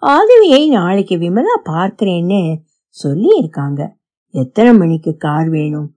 ஆதவியை 0.03 0.69
நாளைக்கு 0.69 1.17
விமலா 1.17 1.57
பார்க்கிறேன்னு 1.65 2.55
சொல்லி 2.87 3.37
இருக்காங்க 3.37 3.97
எத்தனை 4.31 4.77
மணிக்கு 4.77 5.17
கார் 5.17 5.49
வேணும்? 5.49 5.95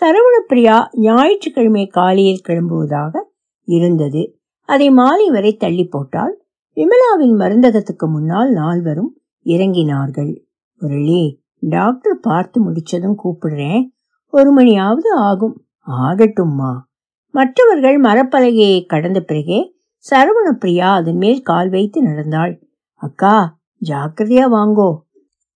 சரவணப்பிரியா 0.00 0.86
ஞாயிற்றுக்கிழமை 0.92 1.86
காலையில் 1.86 2.42
கிளம்புவதாக 2.48 3.18
இருந்தது. 3.64 4.38
அதை 4.60 4.90
மாலை 4.90 5.30
வரை 5.30 5.56
தள்ளி 5.56 5.84
போட்டால் 5.84 6.44
விமலாவின் 6.76 7.36
மருந்தகத்துக்கு 7.38 8.06
முன்னால் 8.06 8.52
நால்வரும் 8.52 9.20
இறங்கினார்கள். 9.44 10.44
முரளி 10.78 11.42
டாக்டர் 11.60 12.18
பார்த்து 12.20 12.72
முடிச்சதும் 12.72 13.14
கூப்பிடுறேன். 13.24 13.82
ஒரு 14.26 14.56
மணியாவது 14.56 15.08
ஆகும். 15.14 15.66
ஆகட்டும்மா. 15.90 16.78
மற்றவர்கள் 17.30 18.00
மரப்பலகையை 18.00 18.86
கடந்த 18.86 19.20
பிறகே 19.20 19.74
சரவணப்பிரியா 20.10 20.88
அதன் 20.92 21.16
மேல் 21.16 21.42
கால் 21.42 21.68
வைத்து 21.68 22.02
நடந்தாள். 22.02 22.65
அக்கா 22.96 23.58
ஜாக்கிரதையா 23.86 24.46
வாங்கோ. 24.52 24.96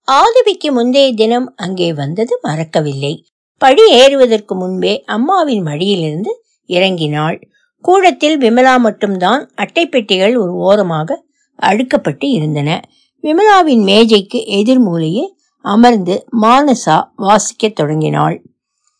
ஆதவிக்கு 0.01 0.71
முந்தைய 0.71 1.13
தினம் 1.13 1.53
அங்கே 1.55 1.93
வந்தது 1.93 2.39
மறக்கவில்லை. 2.41 3.25
படி 3.57 3.91
ஏறுவதற்கு 3.91 4.55
முன்பே 4.55 5.03
அம்மாவின் 5.03 5.61
மடியிலிருந்து 5.61 6.43
இறங்கினாள். 6.67 7.41
கூடத்தில் 7.81 8.37
விமலா 8.37 8.79
மட்டும்தான் 8.79 9.51
அட்டை 9.55 9.87
பெட்டிகள் 9.87 10.37
ஒரு 10.37 10.53
ஓரமாக 10.53 11.25
அடுக்கப்பட்டு 11.63 12.25
இருந்தன. 12.25 12.81
விமலாவின் 13.23 13.83
மேஜைக்கு 13.83 14.43
எதிர்மூலையே 14.47 15.25
அமர்ந்து 15.61 16.25
மானசா 16.41 17.03
வாசிக்கத் 17.17 17.75
தொடங்கினாள். 17.75 18.43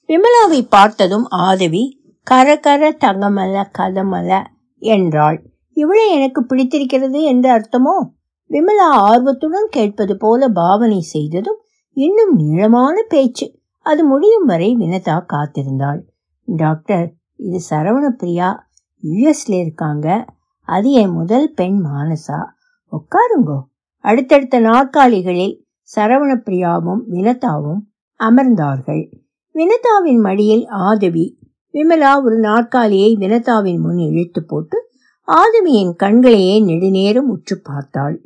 விமலாவை 0.10 0.62
பார்த்ததும் 0.70 1.28
ஆதவி 1.30 2.02
கர 2.24 2.58
கர 2.58 2.92
தங்கமல 2.92 3.64
கதமல 3.80 4.44
என்றாள். 4.78 5.52
இவளை 5.74 6.12
எனக்கு 6.12 6.46
பிடித்திருக்கிறது 6.46 7.24
என்று 7.24 7.50
அர்த்தமோ? 7.52 8.20
விமலா 8.52 8.90
ஆர்வத்துடன் 8.90 9.68
கேட்பது 9.70 10.18
போல 10.18 10.48
பாவனை 10.48 11.00
செய்ததும் 11.00 11.62
இன்னும் 11.94 12.36
நீளமான 12.36 13.02
பேச்சு. 13.02 13.60
அது 13.80 14.04
முடியும் 14.04 14.46
வரை 14.46 14.76
வினதா 14.80 15.26
காத்திருந்தாள். 15.34 16.02
டாக்டர் 16.46 17.14
இது 17.36 17.60
சரவணப்பிரியா 17.70 18.58
யுஎஸ்ல 19.04 19.60
இருக்காங்க. 19.60 20.26
அது 20.62 20.92
என் 20.92 21.10
முதல் 21.10 21.54
பெண் 21.54 21.86
மானசா. 21.86 22.46
உட்காருங்கோ. 22.92 23.62
அடுத்தடுத்த 23.98 24.60
நாற்காலிகளில் 24.60 25.66
சரவணப்பிரியாவும் 25.96 27.02
வினதாவும் 27.10 27.82
அமர்ந்தார்கள். 28.20 29.12
வினதாவின் 29.54 30.20
மடியில் 30.20 30.68
ஆதவி. 30.68 31.40
விமலா 31.74 32.24
ஒரு 32.24 32.40
நாற்காலியை 32.40 33.18
வினதாவின் 33.20 33.80
முன் 33.80 33.98
இழுத்து 33.98 34.46
போட்டு 34.46 34.90
ஆதவியின் 35.28 35.96
கண்களையே 35.96 36.60
நெடுநேரம் 36.60 37.30
உற்று 37.30 37.62
பார்த்தாள். 37.64 38.22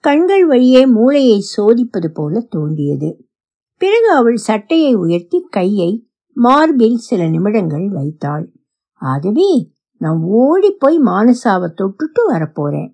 கண்கள் 0.00 0.46
வழியே 0.46 0.86
மூளையை 0.86 1.44
சோதிப்பது 1.56 2.08
போல 2.14 2.40
தோன்றியது. 2.40 3.28
பிறகு 3.76 4.12
அவள் 4.14 4.36
சட்டையை 4.36 4.94
உயர்த்தி 4.94 5.46
கையை 5.50 6.08
மார்பில் 6.32 6.96
சில 6.96 7.28
நிமிடங்கள் 7.28 7.88
வைத்தாள். 7.88 8.52
ஆதவி 8.92 9.74
நான் 9.96 10.20
ஓடி 10.22 10.70
போய் 10.70 10.98
மானசாவை 10.98 11.70
தொட்டுட்டு 11.74 12.20
வரப்போறேன். 12.28 12.92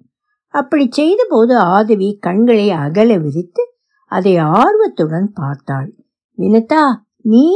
அப்படி 0.48 0.86
செய்தபோது 0.90 1.56
ஆதவி 1.58 2.18
கண்களை 2.20 2.70
அகல 2.70 3.16
விரித்து 3.16 3.74
அதை 4.06 4.36
ஆர்வத்துடன் 4.36 5.32
பார்த்தாள். 5.32 5.94
வினதா 6.38 6.82
நீ? 7.16 7.52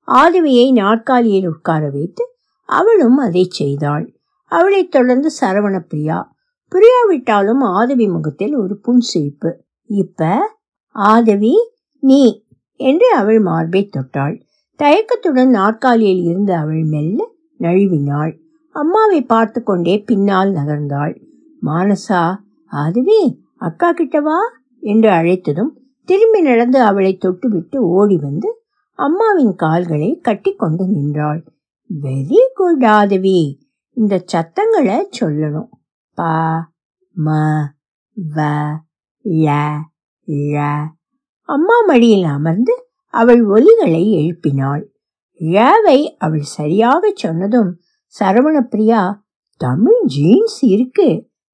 ஆதவியை 0.00 0.72
நாற்காலியில் 0.72 1.46
உட்கார 1.46 1.90
வைத்து 1.90 2.24
அவளும் 2.64 3.16
அதை 3.16 3.46
செய்தாள். 3.50 4.14
அவளைத் 4.44 4.90
தொடர்ந்து 4.90 5.30
சரவணப்பிரியா 5.40 6.22
புரியாவிட்டாலும் 6.72 7.60
ஆதவி 7.60 8.06
முகத்தில் 8.08 8.54
ஒரு 8.56 8.80
புன்சிரிப்பு. 8.86 9.50
இப்ப 9.86 10.50
ஆதவி 10.90 11.54
நீ 11.98 12.44
என்று 12.80 13.14
அவள் 13.14 13.40
மார்பை 13.40 13.90
தொட்டாள். 13.90 14.36
தயக்கத்துடன் 14.80 15.48
நாற்காலியில் 15.48 16.22
இருந்து 16.22 16.54
அவள் 16.54 16.82
மெல்ல 16.82 17.28
நழுவினாள். 17.60 18.32
அம்மாவை 18.74 19.22
பார்த்து 19.22 19.62
கொண்டே 19.62 19.98
பின்னால் 19.98 20.50
நகர்ந்தாள். 20.52 21.14
மானசா 21.62 22.22
ஆதவி 22.70 23.42
அக்கா 23.56 23.94
கிட்டவா 23.94 24.38
என்று 24.80 25.10
அழைத்ததும் 25.10 25.72
திரும்பி 26.04 26.40
நடந்து 26.40 26.80
அவளை 26.82 27.18
தொட்டுவிட்டு 27.20 27.76
ஓடி 27.76 28.16
வந்து 28.16 28.62
அம்மாவின் 28.98 29.54
கால்களை 29.54 30.18
கட்டிக்கொண்டு 30.18 30.86
நின்றாள். 30.86 31.40
Very 32.02 32.40
good 32.54 32.84
Aadhavi. 32.84 33.58
இந்த 33.96 34.22
சத்தங்களை 34.24 35.08
சொல்லணும். 35.20 35.68
பா 36.18 36.34
ம 37.16 37.28
வ 38.16 38.36
ல 39.24 39.48
ழ 40.52 40.64
அம்மா 41.48 41.76
மடியில் 41.86 42.26
அமர்ந்து 42.36 42.74
அவள் 43.14 43.42
ஒலிகளை 43.46 44.02
எழுப்பினாள். 44.20 44.82
ழவை 45.40 45.98
அவள் 46.18 46.46
சரியாக 46.56 47.12
சொன்னதும் 47.14 47.70
சரவணப்பிரியா 48.14 49.02
தமிழ் 49.60 50.00
ஜீன்ஸ் 50.06 50.60
இருக்கு 50.74 51.08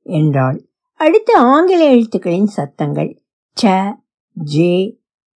என்றாள். 0.07 0.59
அடுத்து 1.01 1.33
ஆங்கில 1.53 1.83
எழுத்துக்களின் 1.91 2.51
சத்தங்கள் 2.57 3.13
ச 3.57 3.73
ஜே 4.37 4.75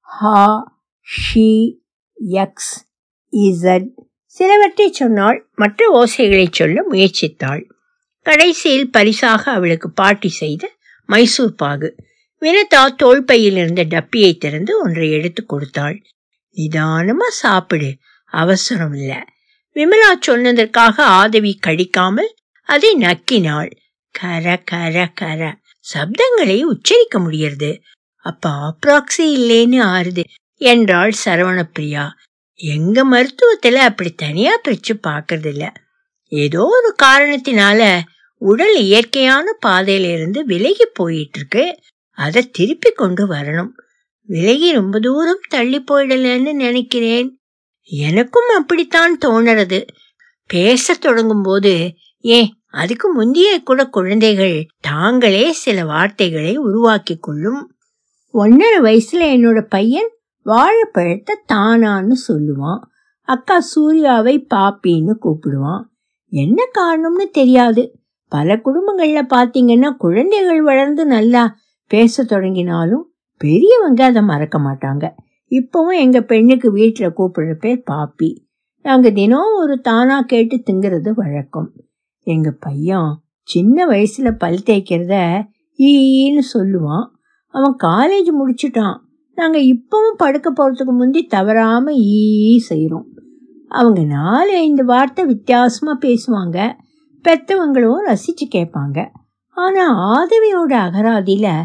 ஹா 0.09 0.43
ஷி 1.09 1.51
எக்ஸ் 2.43 2.75
இசட் 3.33 3.91
சிலவற்றை 4.39 4.89
சொன்னாள். 4.93 5.39
மற்ற 5.55 5.81
ஓசைகளை 6.01 6.47
சொல்ல 6.51 6.79
முயற்சித்தாள். 6.91 7.63
கடைசியில் 8.29 8.91
பரிசாக 8.91 9.53
அவளுக்கு 9.53 9.91
பாட்டி 9.91 10.29
செய்த 10.29 10.65
மைசூர் 11.09 11.55
பாகு. 11.63 11.89
வினதா 12.43 12.83
தோள்பையில் 12.97 13.57
இருந்த 13.57 13.83
டப்பியை 13.85 14.39
திறந்து 14.39 14.81
ஒன்றை 14.81 15.11
எடுத்து 15.11 15.47
கொடுத்தாள். 15.47 15.97
நிதானமா 16.57 17.29
சாப்பிடு 17.29 17.89
அவசரம் 18.33 18.95
இல்ல. 18.95 19.13
விமலா 19.77 20.11
சொன்னதற்காக 20.27 20.97
ஆதவி 21.21 21.59
கடிக்காமல் 21.67 22.31
அதை 22.69 22.91
நக்கினாள். 22.97 23.71
கர 24.15 24.63
கர 24.65 25.07
கர. 25.15 25.41
சப்தங்களை 25.87 26.59
உச்சரிக்க 26.63 27.19
முடியறது. 27.19 27.73
அப்ப 28.27 28.51
ஆப்ராக்சி 28.67 29.25
இல்லேன்னு 29.39 29.81
ஆறுது 29.95 30.25
என்றாள் 30.61 31.13
சரவணப்பிரியா. 31.25 32.05
எங்க 32.61 32.99
மருத்துவத்துல 33.11 33.83
அப்படி 33.89 34.11
தனியா 34.15 34.55
பிரிச்சு 34.65 34.95
பாக்குறது 35.07 35.47
இல்ல 35.47 35.73
ஏதோ 36.33 36.63
ஒரு 36.77 36.91
காரணத்தினால 37.03 37.83
உடல் 38.39 38.77
இயற்கையான 38.77 39.53
பாதையிலிருந்து 39.53 40.45
விலகி 40.45 40.87
போயிட்டு 40.95 41.39
இருக்கு 41.39 41.79
அதை 42.11 42.51
திருப்பி 42.51 42.91
கொண்டு 42.91 43.27
வரணும். 43.27 43.71
விலகி 44.23 44.73
ரொம்ப 44.73 45.01
தூரம் 45.01 45.41
தள்ளி 45.49 45.85
போயிடலன்னு 45.91 46.53
நினைக்கிறேன். 46.53 47.39
எனக்கும் 47.83 48.57
அப்படித்தான் 48.57 49.19
தோணுறது. 49.25 49.87
பேச 50.47 50.95
தொடங்கும் 50.95 51.43
போது 51.43 51.93
ஏன் 52.19 52.53
அதுக்கு 52.67 53.13
முந்தைய 53.13 53.63
கூட 53.63 53.87
குழந்தைகள் 53.87 54.67
தாங்களே 54.81 55.53
சில 55.53 55.85
வார்த்தைகளை 55.85 56.57
உருவாக்கி 56.57 57.17
கொள்ளும். 57.17 57.75
ஒன்னரை 58.35 58.81
வயசுல 58.83 59.21
என்னோட 59.21 59.61
பையன் 59.69 60.11
வாழைப்பழத்தை 60.43 61.37
தானான்னு 61.53 62.15
சொல்லுவான். 62.29 62.81
அக்கா 63.23 63.61
சூர்யாவை 63.61 64.47
பாப்பின்னு 64.55 65.17
கூப்பிடுவான். 65.23 65.83
என்ன 66.29 66.65
காரணம்னு 66.75 67.31
தெரியாது. 67.31 67.98
பல 68.29 68.57
குடும்பங்கள்ல 68.57 69.21
பாத்தீங்கன்னா 69.35 69.91
குழந்தைகள் 69.97 70.63
வளர்ந்து 70.63 71.07
நல்லா 71.07 71.57
பேச 71.87 72.25
தொடங்கினாலும் 72.25 73.05
பெரியவங்க 73.41 74.05
அதை 74.05 74.23
மறக்க 74.23 74.59
மாட்டாங்க. 74.59 75.05
இப்பவும் 75.51 75.99
எங்க 75.99 76.21
பெண்ணுக்கு 76.23 76.77
வீட்டுல 76.77 77.09
கூப்பிடுற 77.17 77.53
பேர் 77.55 77.83
பாப்பி. 77.91 78.31
நாங்க 78.83 79.11
தினம் 79.11 79.55
ஒரு 79.57 79.81
தானா 79.81 80.21
கேட்டு 80.21 80.57
திங்கிறது 80.57 81.11
வழக்கம். 81.15 81.73
எங்க 82.27 82.51
பையன் 82.51 83.21
சின்ன 83.43 83.87
வயசுல 83.87 84.31
பல் 84.39 84.63
தேய்க்கிறத 84.67 85.43
ஈன்னு 85.79 86.43
சொல்லுவான். 86.55 87.07
அவன் 87.55 87.77
காலேஜ் 87.85 88.31
முடிச்சிட்டான். 88.41 88.97
நாங்க 89.35 89.59
இப்பவும் 89.59 90.17
படுக்க 90.17 90.53
போறதுக்கு 90.53 90.93
முந்தி 90.93 91.23
தவறாம 91.25 91.93
ஈ 91.95 92.59
செய்கிறோம் 92.59 93.07
அவங்க 93.69 94.03
நாலு 94.03 94.53
ஐந்து 94.57 94.85
வார்த்தை 94.85 95.25
வித்தியாசமா 95.25 95.99
பேசுவாங்க. 96.01 96.59
பெத்தவங்களும் 97.29 97.99
ரசிச்சு 98.07 98.45
கேட்பாங்க. 98.55 99.09
ஆனா 99.49 99.95
ஆதவியோட 100.15 100.69
அகராதியில 100.69 101.63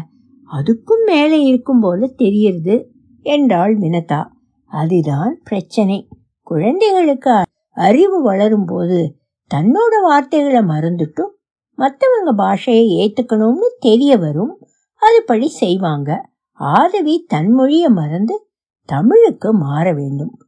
அதுக்கும் 0.52 1.04
மேலே 1.06 1.40
இருக்கும் 1.40 1.80
போல 1.80 2.06
தெரியுது 2.18 2.84
என்றாள் 3.22 3.78
வினதா. 3.78 4.26
அதுதான் 4.66 5.40
பிரச்சனை. 5.44 6.08
குழந்தைகளுக்கு 6.42 7.42
அறிவு 7.68 8.22
வளரும் 8.22 8.64
போது 8.64 9.16
தன்னோட 9.54 9.94
வார்த்தைகளை 10.02 10.60
மறந்துட்டும் 10.60 11.32
மற்றவங்க 11.78 12.34
பாஷையை 12.36 12.86
ஏத்துக்கணும்னு 13.00 13.68
தெரிய 13.78 14.16
வரும். 14.16 14.58
அதுபடி 15.00 15.46
செய்வாங்க. 15.46 16.30
ஆதவி 16.50 17.24
தன் 17.28 17.50
மொழியை 17.50 17.88
மறந்து 17.88 18.48
தமிழுக்கு 18.84 19.54
மாற 19.54 19.92
வேண்டும். 19.92 20.38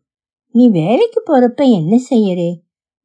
நீ 0.51 0.69
வேலைக்கு 0.69 1.23
போறப்ப 1.27 1.71
என்ன 1.71 1.99
செய்யறே? 2.11 2.65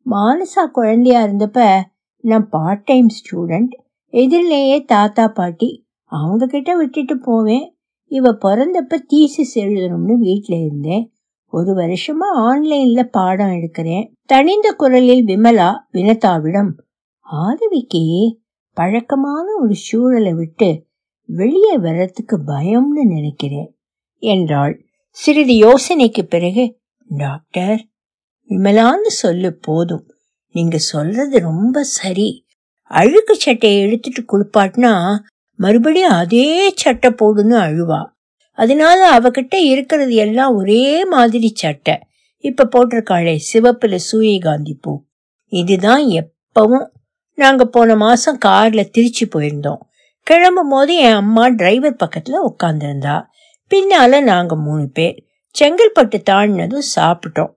மானசா 0.09 0.71
குழந்தையா 0.71 1.23
இருந்தப்ப 1.23 1.81
நான் 2.21 2.49
பார்ட் 2.49 2.83
டைம் 2.83 3.07
ஸ்டூடெண்ட் 3.17 3.73
எதிரிலேயே 4.13 4.83
தாத்தா 4.83 5.27
பாட்டி 5.27 5.69
அவங்க 6.11 6.45
கிட்ட 6.45 6.75
விட்டுட்டு 6.75 7.15
போவேன். 7.17 7.65
இவ 8.11 8.31
பிறந்தப்ப 8.33 8.93
தீசிஸ் 9.13 9.53
எழுதணும்னு 9.55 10.15
வீட்டில் 10.17 10.59
இருந்தேன். 10.65 11.05
ஒரு 11.53 11.75
வருஷமா 11.75 12.27
ஆன்லைன்ல 12.35 13.03
பாடம் 13.03 13.49
எடுக்கிறேன். 13.49 14.05
தனிந்த 14.25 14.71
குரலில் 14.71 15.25
விமலா 15.25 15.69
வினதாவிடம் 15.93 16.71
ஆதவிக்கு 17.25 18.03
பழக்கமான 18.77 19.47
ஒரு 19.61 19.75
சூழலை 19.75 20.33
விட்டு 20.33 20.69
வெளியே 21.29 21.77
வர்றதுக்கு 21.77 22.37
பயம்னு 22.47 23.03
நினைக்கிறேன் 23.07 23.69
என்றாள். 24.23 24.73
சிறிது 25.09 25.53
யோசனைக்கு 25.67 26.23
பிறகு 26.23 26.63
டாக்டர் 27.07 27.79
விமலான்னு 28.49 29.11
சொல்லு 29.21 29.49
போதும். 29.61 30.05
நீங்க 30.51 30.77
சொல்றது 30.77 31.39
ரொம்ப 31.39 31.83
சரி. 31.83 32.45
அழுக்கு 32.83 33.35
சட்டையை 33.35 33.81
எடுத்துட்டு 33.81 34.23
குளிப்பாட்டினா 34.23 35.17
மறுபடியும் 35.55 36.09
அதே 36.09 36.73
சட்டை 36.75 37.11
போடுன்னு 37.11 37.55
அழுவா. 37.57 38.05
அதனால 38.51 39.17
அவகிட்ட 39.17 39.55
இருக்கிறது 39.55 40.13
எல்லாம் 40.13 40.55
ஒரே 40.55 41.05
மாதிரி 41.05 41.51
சட்டை. 41.55 41.99
இப்ப 42.37 42.69
போட்டிருக்காளே 42.71 43.39
சிவப்புல 43.53 43.95
சூரியகாந்தி 43.95 44.77
பூ. 44.81 45.03
இதுதான் 45.47 46.01
எப்பவும். 46.01 46.87
நாங்க 47.35 47.65
போன 47.65 47.95
மாசம் 47.95 48.37
கார்ல 48.45 48.89
திருச்சி 48.89 49.27
போயிருந்தோம். 49.27 49.77
கிளம்பும் 50.23 50.69
போது 50.69 50.95
என் 50.95 51.13
அம்மா 51.13 51.47
டிரைவர் 51.47 51.95
பக்கத்துல 51.95 52.33
உட்காந்துருந்தா 52.49 53.25
பின்னால 53.69 54.21
நாங்க 54.21 54.55
மூணு 54.55 54.89
பேர். 54.89 55.25
செங்கல்பட்டு 55.59 56.21
தாண்டினதும் 56.29 56.81
சாப்பிட்டோம். 56.95 57.53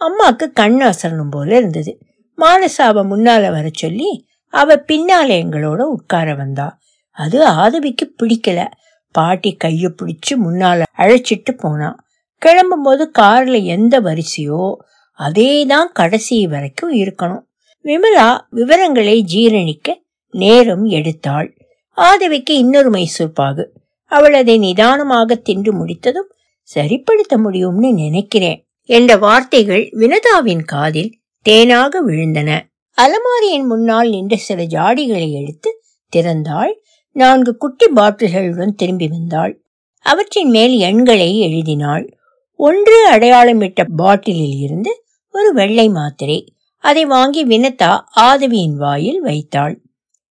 அம்மாக்கு 0.00 0.52
கண் 0.52 0.82
அசரணும் 0.82 1.30
போல 1.30 1.56
இருந்தது. 1.56 1.98
மானசாவை 2.38 3.02
முன்னால 3.12 3.50
வர 3.50 3.66
சொல்லி 3.72 4.26
அவ 4.48 4.74
பின்னால 4.74 5.28
எங்களோட 5.42 5.80
உட்கார 5.80 6.34
வந்தா. 6.34 6.78
அது 7.10 7.46
ஆதவிக்கு 7.46 8.14
பிடிக்கல. 8.22 8.66
பாட்டி 9.10 9.56
கைய 9.64 9.88
பிடிச்சு 9.98 10.34
முன்னால 10.44 10.82
அழைச்சிட்டு 10.98 11.52
போனான் 11.56 11.98
கிளம்பும் 12.38 12.82
போது 12.82 13.10
கார்ல 13.18 13.64
எந்த 13.64 14.00
வரிசையோ 14.00 14.74
அதே 15.10 15.66
தான் 15.66 15.90
கடைசி 15.92 16.46
வரைக்கும் 16.46 16.94
இருக்கணும். 16.94 17.44
விமலா 17.84 18.38
விவரங்களை 18.48 19.24
ஜீரணிக்க 19.34 19.88
நேரம் 20.30 20.86
எடுத்தாள். 20.86 21.48
ஆதவிக்கு 21.90 22.54
இன்னொரு 22.56 22.90
மைசூர் 22.90 23.32
பாகு. 23.32 23.64
அவள் 24.04 24.34
அதை 24.34 24.58
நிதானமாக 24.58 25.34
தின்று 25.34 25.72
முடித்ததும் 25.72 26.30
சரிப்படுத்த 26.74 27.34
முடியும்னு 27.36 27.92
நினைக்கிறேன் 27.92 28.66
என்ற 28.88 29.16
வார்த்தைகள் 29.16 29.90
வினதாவின் 29.98 30.64
காதில் 30.64 31.21
தேனாக 31.48 32.02
விழுந்தன. 32.06 32.60
அலமாரியின் 32.96 33.66
முன்னால் 33.66 34.08
நின்ற 34.08 34.36
சில 34.36 34.62
ஜாடிகளை 34.62 35.30
எடுத்து 35.30 35.82
திறந்தாள். 36.16 36.72
நான்கு 37.12 37.56
குட்டி 37.56 37.86
பாட்டில்களுடன் 37.94 38.74
திரும்பி 38.74 39.08
வந்தாள். 39.08 39.62
அவற்றின் 40.02 40.50
மேல் 40.50 40.78
எண்களை 40.78 41.38
எழுதினாள். 41.38 42.18
ஒன்று 42.52 43.12
அடையாளமிட்ட 43.12 43.86
பாட்டிலில் 43.96 44.58
இருந்து 44.58 45.04
ஒரு 45.32 45.52
வெள்ளை 45.52 45.88
மாத்திரை. 45.88 46.54
அதை 46.78 47.04
வாங்கி 47.04 47.46
வினதா 47.46 47.98
ஆதவியின் 48.10 48.76
வாயில் 48.76 49.20
வைத்தாள். 49.20 49.82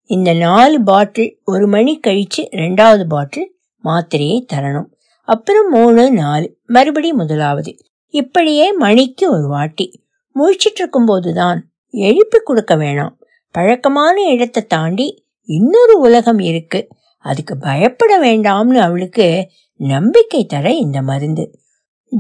இந்த 0.03 0.33
நாலு 0.33 0.83
பாட்டில் 0.83 1.39
ஒரு 1.45 1.67
மணி 1.67 1.99
கழிச்சு 2.07 2.47
ரெண்டாவது 2.51 3.03
பாட்டில் 3.03 3.55
மாத்திரையை 3.83 4.45
தரணும். 4.53 4.87
அப்புறம் 5.21 5.69
மூணு 5.69 6.11
நாலு 6.11 6.57
மறுபடி 6.65 7.13
முதலாவது. 7.13 7.77
இப்படியே 8.07 8.73
மணிக்கு 8.73 9.31
ஒரு 9.31 9.47
வாட்டி. 9.47 10.03
முழிச்சிட்டு 10.35 10.75
இருக்கும் 10.75 11.05
போதுதான் 11.05 11.71
எழுப்பி 11.89 12.39
கொடுக்க 12.39 12.75
வேணாம். 12.75 13.13
பழக்கமான 13.51 14.21
இடத்தை 14.21 14.65
தாண்டி 14.65 15.25
இன்னொரு 15.41 15.99
உலகம் 15.99 16.39
இருக்கு. 16.39 16.87
அதுக்கு 17.17 17.57
பயப்பட 17.57 18.21
வேண்டாம்னு 18.21 18.77
அவளுக்கு 18.77 19.49
நம்பிக்கை 19.75 20.45
தர 20.45 20.73
இந்த 20.73 21.01
மருந்து. 21.01 21.59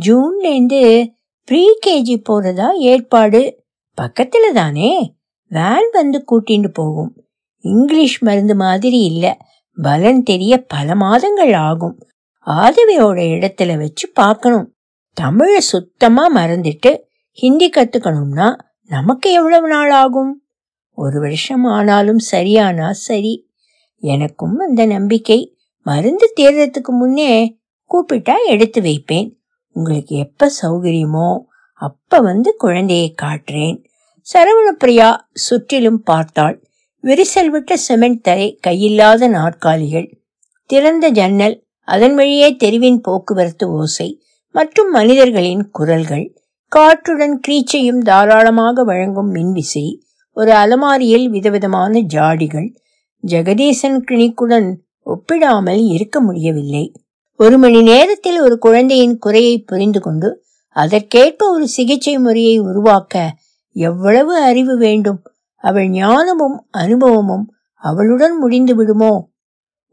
ஜூன்லேருந்து 0.05 1.13
ப்ரீ 1.45 1.67
கேஜி 1.85 2.21
போறதா 2.29 2.71
ஏற்பாடு? 2.71 3.63
பக்கத்துல 4.01 4.51
தானே 4.53 5.15
வேன் 5.49 5.89
வந்து 5.91 6.25
கூட்டிட்டு 6.31 6.67
போகும். 6.67 7.25
இங்கிலீஷ் 7.57 8.23
மருந்து 8.23 8.55
மாதிரி 8.55 8.99
இல்ல. 8.99 9.37
பலன் 9.81 10.23
தெரிய 10.23 10.57
பல 10.57 10.95
மாதங்கள் 10.95 11.53
ஆகும். 11.53 12.07
ஆதவியோட 12.45 13.19
இடத்துல 13.37 13.77
வச்சு 13.77 14.09
பார்க்கணும். 14.09 14.75
தமிழ 15.21 15.57
சுத்தமா 15.57 16.35
மறந்துட்டு 16.35 16.97
ஹிந்தி 17.33 17.69
கத்துக்கணும்னா 17.69 18.57
நமக்கு 18.87 19.31
எவ்வளவு 19.31 19.67
நாள் 19.67 19.91
ஆகும்? 19.91 20.43
ஒரு 20.91 21.19
வருஷம் 21.19 21.63
ஆனாலும் 21.63 22.19
சரியானா 22.31 22.89
சரி. 22.89 23.49
எனக்கும் 23.97 24.57
அந்த 24.57 24.85
நம்பிக்கை. 24.85 25.57
மருந்து 25.83 26.33
தேர்றதுக்கு 26.39 26.87
முன்னே 26.87 27.57
கூப்பிட்டா 27.89 28.33
எடுத்து 28.47 28.81
வைப்பேன். 28.81 29.39
உங்களுக்கு 29.73 30.15
எப்ப 30.15 30.51
சௌகரியமோ 30.61 31.39
அப்ப 31.73 32.19
வந்து 32.19 32.55
குழந்தையை 32.55 33.15
காட்டுறேன். 33.21 33.85
சரவணப்பிரியா 34.33 35.17
சுற்றிலும் 35.33 36.03
பார்த்தாள். 36.03 36.63
விரிசல் 37.03 37.45
விட்ட 37.45 37.77
சிமெண்ட் 37.77 38.23
தரை 38.23 38.59
கையில்லாத 38.67 39.27
நாற்காலிகள். 39.27 40.21
திறந்த 40.65 41.09
ஜன்னல். 41.09 41.65
அதன் 41.79 42.15
வழியே 42.15 42.55
தெருவின் 42.55 43.01
போக்குவரத்து 43.01 43.71
ஓசை. 43.71 44.21
மற்றும் 44.51 44.89
மனிதர்களின் 44.89 45.69
குரல்கள். 45.69 46.40
காற்றுடன் 46.71 47.39
கிரீச்சையும் 47.47 47.97
தாராளமாக 47.97 48.83
வழங்கும் 48.83 49.31
மின்விசை 49.33 49.83
ஒரு 50.37 50.51
அலமாரியில் 50.53 51.25
விதவிதமான 51.29 51.99
ஜாடிகள் 51.99 52.69
ஜெகதீசன் 53.23 53.97
கிளினிக்குடன் 54.07 54.69
ஒப்பிடாமல் 55.05 55.81
இருக்க 55.87 56.21
முடியவில்லை. 56.21 56.93
ஒரு 57.35 57.57
மணி 57.57 57.81
நேரத்தில் 57.81 58.39
ஒரு 58.41 58.57
குழந்தையின் 58.57 59.17
குறையை 59.17 59.59
புரிந்து 59.61 59.99
கொண்டு 59.99 60.29
அதற்கேற்ப 60.75 61.49
ஒரு 61.49 61.67
சிகிச்சை 61.67 62.17
முறையை 62.17 62.59
உருவாக்க 62.59 63.33
எவ்வளவு 63.75 64.43
அறிவு 64.43 64.77
வேண்டும்? 64.77 65.19
அவள் 65.63 65.89
ஞானமும் 65.89 66.57
அனுபவமும் 66.71 67.45
அவளுடன் 67.83 68.37
முடிந்து 68.37 68.75
விடுமோ? 68.75 69.13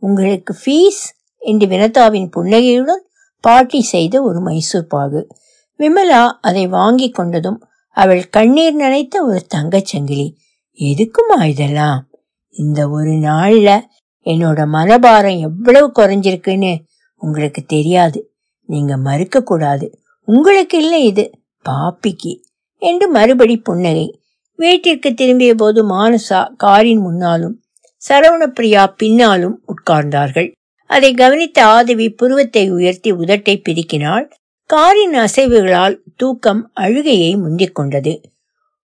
உங்களுக்கு 0.03 0.55
ஃபீஸ் 0.55 1.03
என்று 1.43 1.67
வினதாவின் 1.67 2.31
புன்னகையுடன் 2.31 3.05
பாட்டி 3.45 3.83
செய்த 3.83 4.23
ஒரு 4.23 4.41
மைசூர் 4.41 4.87
பாகு. 4.87 5.23
விமலா 5.79 6.27
அதை 6.41 6.67
வாங்கி 6.67 7.13
கொண்டதும் 7.19 7.61
அவள் 7.91 8.29
கண்ணீர் 8.29 8.75
நினைத்த 8.75 9.25
ஒரு 9.25 9.47
தங்கச் 9.55 9.85
சங்கிலி. 9.85 10.37
எதுக்குமா 10.75 11.45
இதெல்லாம்? 11.45 12.09
இந்த 12.49 12.89
ஒரு 12.89 13.11
நாள்ல 13.11 13.81
என்னோட 14.25 14.67
மனபாரம் 14.73 15.39
எவ்வளவு 15.39 15.93
குறைஞ்சிருக்குன்னு 15.95 16.79
உங்களுக்கு 17.17 17.63
தெரியாது. 17.63 18.33
நீங்க 18.65 18.97
மறுக்க 18.97 19.43
கூடாது. 19.43 19.99
உங்களுக்கு 20.25 20.79
இல்லை 20.79 21.05
இது 21.05 21.31
பாப்பிக்கு 21.69 22.41
என்று 22.77 23.09
மறுபடி 23.09 23.57
புன்னகை. 23.57 24.21
வீட்டிற்கு 24.55 25.15
திரும்பிய 25.15 25.55
போது 25.55 25.89
மானசா 25.91 26.55
காரின் 26.57 27.01
முன்னாலும் 27.01 27.63
சரவணப்பிரியா 28.09 28.87
பின்னாலும் 28.97 29.63
உட்கார்ந்தார்கள். 29.69 30.53
அதை 30.87 31.15
கவனித்த 31.15 31.65
ஆதவி 31.65 32.11
புருவத்தை 32.11 32.71
உயர்த்தி 32.71 33.13
உதட்டை 33.13 33.63
பிரிக்கினாள் 33.69 34.29
காரின் 34.69 35.15
அசைவுகளால் 35.15 35.99
தூக்கம் 36.17 36.71
அழுகையை 36.75 37.37
முந்திக் 37.37 37.75
கொண்டது. 37.75 38.21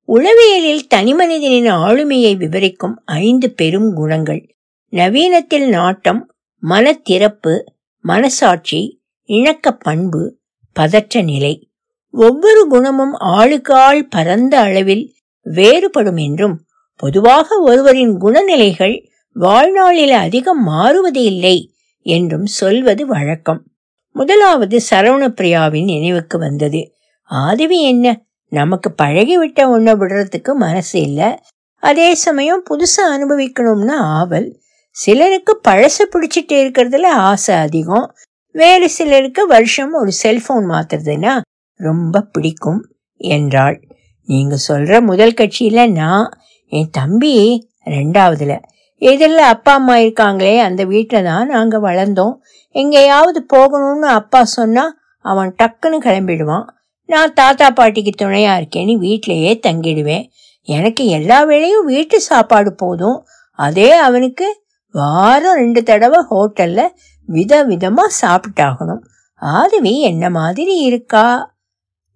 உளவியலில் 0.08 0.86
தனிமனிதனின் 0.94 1.70
ஆளுமையை 1.70 2.36
விவரிக்கும் 2.36 3.02
ஐந்து 3.04 3.50
பெரும் 3.50 3.94
குணங்கள். 3.94 4.56
நவீனத்தில் 4.90 5.68
நாட்டம் 5.68 6.34
மனத்திறப்பு 6.68 7.64
மனசாட்சி 8.00 9.02
இணக்க 9.24 9.72
பண்பு 9.72 10.38
பதற்ற 10.72 11.22
நிலை. 11.22 11.70
ஒவ்வொரு 12.10 12.66
குணமும் 12.66 13.12
ஆளுக்கு 13.12 13.74
ஆள் 13.74 14.08
பரந்த 14.08 14.60
அளவில் 14.60 15.14
வேறுபடும் 15.44 16.22
என்றும் 16.24 16.64
பொதுவாக 16.96 17.58
ஒருவரின் 17.58 18.20
குணநிலைகள் 18.20 19.06
வாழ்நாளில் 19.32 20.12
அதிகம் 20.12 20.62
மாறுவது 20.62 21.22
இல்லை 21.22 21.74
என்றும் 22.02 22.46
சொல்வது 22.46 23.06
வழக்கம். 23.06 23.73
முதலாவது 24.16 24.80
சரவணப்பிரியாவின் 24.90 25.84
நினைவுக்கு 25.84 26.38
வந்தது. 26.38 26.92
ஆதவி 27.22 27.82
என்ன? 27.82 28.20
நமக்கு 28.48 28.94
பழகிவிட்ட 29.02 29.68
ஒன்றை 29.68 29.94
விடுறதுக்கு 29.94 30.54
மனசு 30.54 31.00
இல்லை. 31.00 31.38
அதே 31.76 32.14
சமயம் 32.14 32.62
புதுசாக 32.70 33.18
அனுபவிக்கணும்னு 33.18 33.90
ஆவல். 33.90 34.60
சிலருக்கு 34.90 35.60
பழச 35.68 35.98
பிடிச்சிட்டு 35.98 36.52
இருக்கிறதுல 36.52 37.04
ஆசை 37.04 37.54
அதிகம். 37.54 38.14
வேறு 38.50 38.90
சிலருக்கு 38.90 39.46
வருஷம் 39.46 39.92
ஒரு 39.92 40.12
செல்போன் 40.12 40.64
மாத்துறதுன்னா 40.64 41.40
ரொம்ப 41.74 42.20
பிடிக்கும் 42.20 42.94
என்றாள். 43.16 43.88
நீங்கள் 44.24 44.56
சொல்கிற 44.56 45.00
முதல் 45.00 45.34
கட்சியில் 45.34 45.92
நான். 45.92 46.38
என் 46.66 46.90
தம்பி 46.90 47.68
ரெண்டாவதுல. 47.84 48.62
எதிரில் 48.98 49.38
அப்பா 49.38 49.72
அம்மா 49.72 49.96
இருக்காங்களே 49.96 50.58
அந்த 50.58 50.84
வீட்டில் 50.84 51.22
தான் 51.22 51.48
நாங்கள் 51.48 51.80
வளர்ந்தோம். 51.80 52.34
எங்கேயாவது 52.70 53.46
போகணும்னு 53.54 54.08
அப்பா 54.20 54.44
சொன்னால் 54.44 54.98
அவன் 55.18 55.54
டக்குன்னு 55.62 55.98
கிளம்பிடுவான். 56.06 56.66
நான் 57.06 57.32
தாத்தா 57.32 57.70
பாட்டிக்கு 57.70 58.10
துணையாக 58.10 58.60
இருக்கேன்னு 58.60 58.94
வீட்டிலையே 58.98 59.52
தங்கிடுவேன் 59.66 60.24
எனக்கு 60.62 61.06
எல்லா 61.06 61.44
வேளையும் 61.44 61.84
வீட்டு 61.84 62.20
சாப்பாடு 62.20 62.74
போதும். 62.74 63.26
அதே 63.58 63.92
அவனுக்கு 63.92 64.62
வாரம் 64.90 65.54
ரெண்டு 65.54 65.82
தடவை 65.82 66.20
ஹோட்டலில் 66.30 66.94
வித 67.28 67.62
விதமாக 67.62 68.14
சாப்பிட்டாகணும். 68.22 69.02
ஆதவி 69.34 70.00
என்ன 70.00 70.30
மாதிரி 70.30 70.76
இருக்கா? 70.76 71.52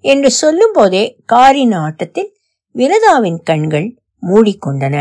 என்று 0.00 0.30
சொல்லும்போதே 0.30 1.04
காரின் 1.24 1.72
ஆட்டத்தில் 1.72 2.30
விரதாவின் 2.74 3.40
கண்கள் 3.42 3.96
மூடிக்கொண்டன. 4.22 4.96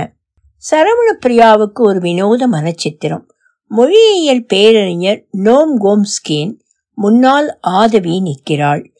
சரவண 0.63 1.09
பிரியாவுக்கு 1.25 1.81
ஒரு 1.81 1.99
வினோத 1.99 2.47
மனச்சித்திரம். 2.47 3.25
மொழியியல் 3.67 4.45
பேரறிஞர் 4.45 5.25
நோம் 5.31 5.81
கோம்ஸ்கின் 5.81 6.53
முன்னால் 6.93 7.57
ஆதவி 7.59 8.21
நிற்கிறாள். 8.21 8.93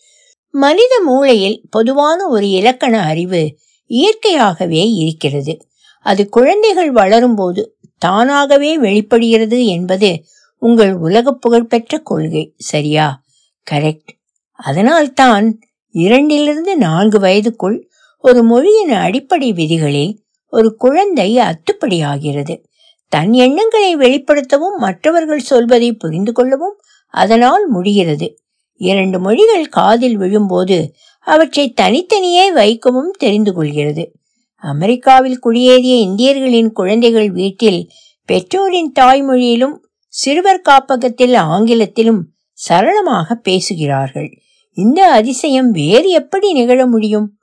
மனித 0.50 1.02
மூளையில் 1.06 1.62
பொதுவான 1.70 2.28
ஒரு 2.28 2.50
இலக்கண 2.50 3.02
அறிவு 3.02 3.56
இயற்கையாகவே 3.86 4.90
இருக்கிறது. 4.90 5.66
அது 6.02 6.30
குழந்தைகள் 6.30 6.94
வளரும்போது 6.94 7.66
தானாகவே 7.98 8.78
வெளிப்படுகிறது 8.78 9.66
என்பது 9.66 10.24
உங்கள் 10.58 10.94
உலக 10.94 11.32
புகழ்பெற்ற 11.32 11.98
கொள்கை 11.98 12.54
சரியா? 12.58 13.24
கரெக்ட். 13.72 14.12
அதனால்தான் 14.54 15.60
இரண்டிலிருந்து 15.94 16.76
நான்கு 16.76 17.20
வயதுக்குள் 17.20 17.82
ஒரு 18.18 18.44
மொழியின் 18.44 18.92
அடிப்படை 18.92 19.54
விதிகளில் 19.54 20.27
ஒரு 20.48 20.76
குழந்தை 20.76 21.38
அத்துப்படியாகிறது. 21.38 22.64
தன் 23.10 23.34
எண்ணங்களை 23.34 23.96
வெளிப்படுத்தவும் 23.96 24.78
மற்றவர்கள் 24.78 25.40
சொல்வதை 25.40 25.94
புரிந்து 25.94 26.32
கொள்ளவும் 26.32 26.80
அதனால் 27.08 27.70
முடிகிறது. 27.70 28.40
இரண்டு 28.74 29.20
மொழிகள் 29.20 29.68
காதில் 29.68 30.18
விழும்போது 30.18 30.94
அவற்றை 31.20 31.74
தனித்தனியே 31.74 32.52
வைக்கவும் 32.52 33.12
தெரிந்து 33.12 33.54
கொள்கிறது. 33.54 34.12
அமெரிக்காவில் 34.56 35.40
குடியேறிய 35.46 35.96
இந்தியர்களின் 35.96 36.72
குழந்தைகள் 36.72 37.32
வீட்டில் 37.32 37.90
பெற்றோரின் 38.26 38.92
தாய்மொழியிலும் 39.00 39.76
சிறுவர் 40.08 40.62
காப்பகத்தில் 40.62 41.34
ஆங்கிலத்திலும் 41.34 42.32
சரளமாக 42.52 43.36
பேசுகிறார்கள். 43.36 44.30
இந்த 44.74 45.12
அதிசயம் 45.12 45.72
வேறு 45.72 46.10
எப்படி 46.10 46.54
நிகழ 46.54 46.88
முடியும்? 46.88 47.37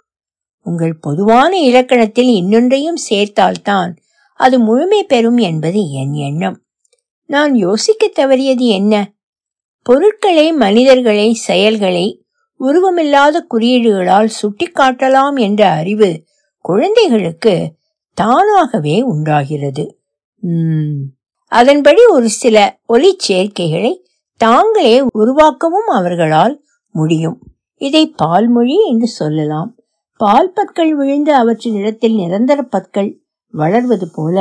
உங்கள் 0.64 0.98
பொதுவான 0.98 1.58
இலக்கணத்தில் 1.58 2.28
இன்னொன்றையும் 2.28 3.00
சேர்த்தால்தான் 3.10 3.96
அது 4.34 4.58
முழுமை 4.58 5.04
பெறும் 5.04 5.36
என்பது 5.36 5.90
என் 5.90 6.12
எண்ணம். 6.12 6.62
நான் 7.26 7.54
யோசிக்க 7.54 8.10
தவறியது 8.16 8.66
என்ன? 8.68 9.12
பொருட்களை 9.82 10.52
மனிதர்களை 10.52 11.32
செயல்களை 11.32 12.24
உருவமில்லாத 12.60 13.46
குறியீடுகளால் 13.50 14.30
சுட்டிக்காட்டலாம் 14.42 15.40
என்ற 15.40 15.70
அறிவு 15.70 16.24
குழந்தைகளுக்கு 16.60 17.72
தானாகவே 18.14 19.02
உண்டாகிறது. 19.02 19.98
அதன்படி 21.52 22.04
ஒரு 22.04 22.28
சில 22.28 22.78
ஒலி 22.86 23.16
சேர்க்கைகளை 23.28 23.92
தாங்களே 24.36 25.00
உருவாக்கவும் 25.18 25.88
அவர்களால் 25.92 26.64
முடியும். 26.92 27.38
இதை 27.80 28.02
பால்மொழி 28.16 28.76
என்று 28.88 29.06
சொல்லலாம். 29.06 29.73
பால் 30.20 30.52
பற்கள் 30.52 30.92
விழுந்து 30.94 31.32
அவற்றின் 31.34 31.74
இடத்தில் 31.74 32.14
நிரந்தர 32.14 32.60
பற்கள் 32.64 33.10
வளர்வது 33.54 34.06
போல 34.10 34.36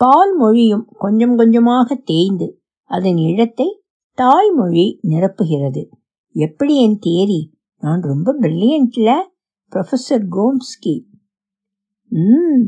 பால் 0.00 0.32
மொழியும் 0.36 0.86
கொஞ்சம் 0.98 1.34
கொஞ்சமாக 1.36 1.94
தேய்ந்து 2.04 2.48
அதன் 2.90 3.16
இடத்தை 3.16 3.68
தாய்மொழி 4.18 4.86
நிரப்புகிறது. 5.08 5.82
எப்படி 6.34 6.74
என் 6.76 6.98
தேரி? 6.98 7.40
நான் 7.82 8.02
ரொம்ப 8.02 8.34
பிரில்லியன்ட்ல 8.40 9.10
ப்ரொஃபசர் 9.72 10.26
கோம்ஸ்கி 10.36 10.94
ம் 12.12 12.64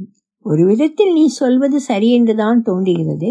ஒரு 0.46 0.62
விதத்தில் 0.66 1.12
நீ 1.12 1.24
சொல்வது 1.26 1.78
சரி 1.80 2.08
என்றுதான் 2.10 2.60
தோன்றுகிறது. 2.62 3.30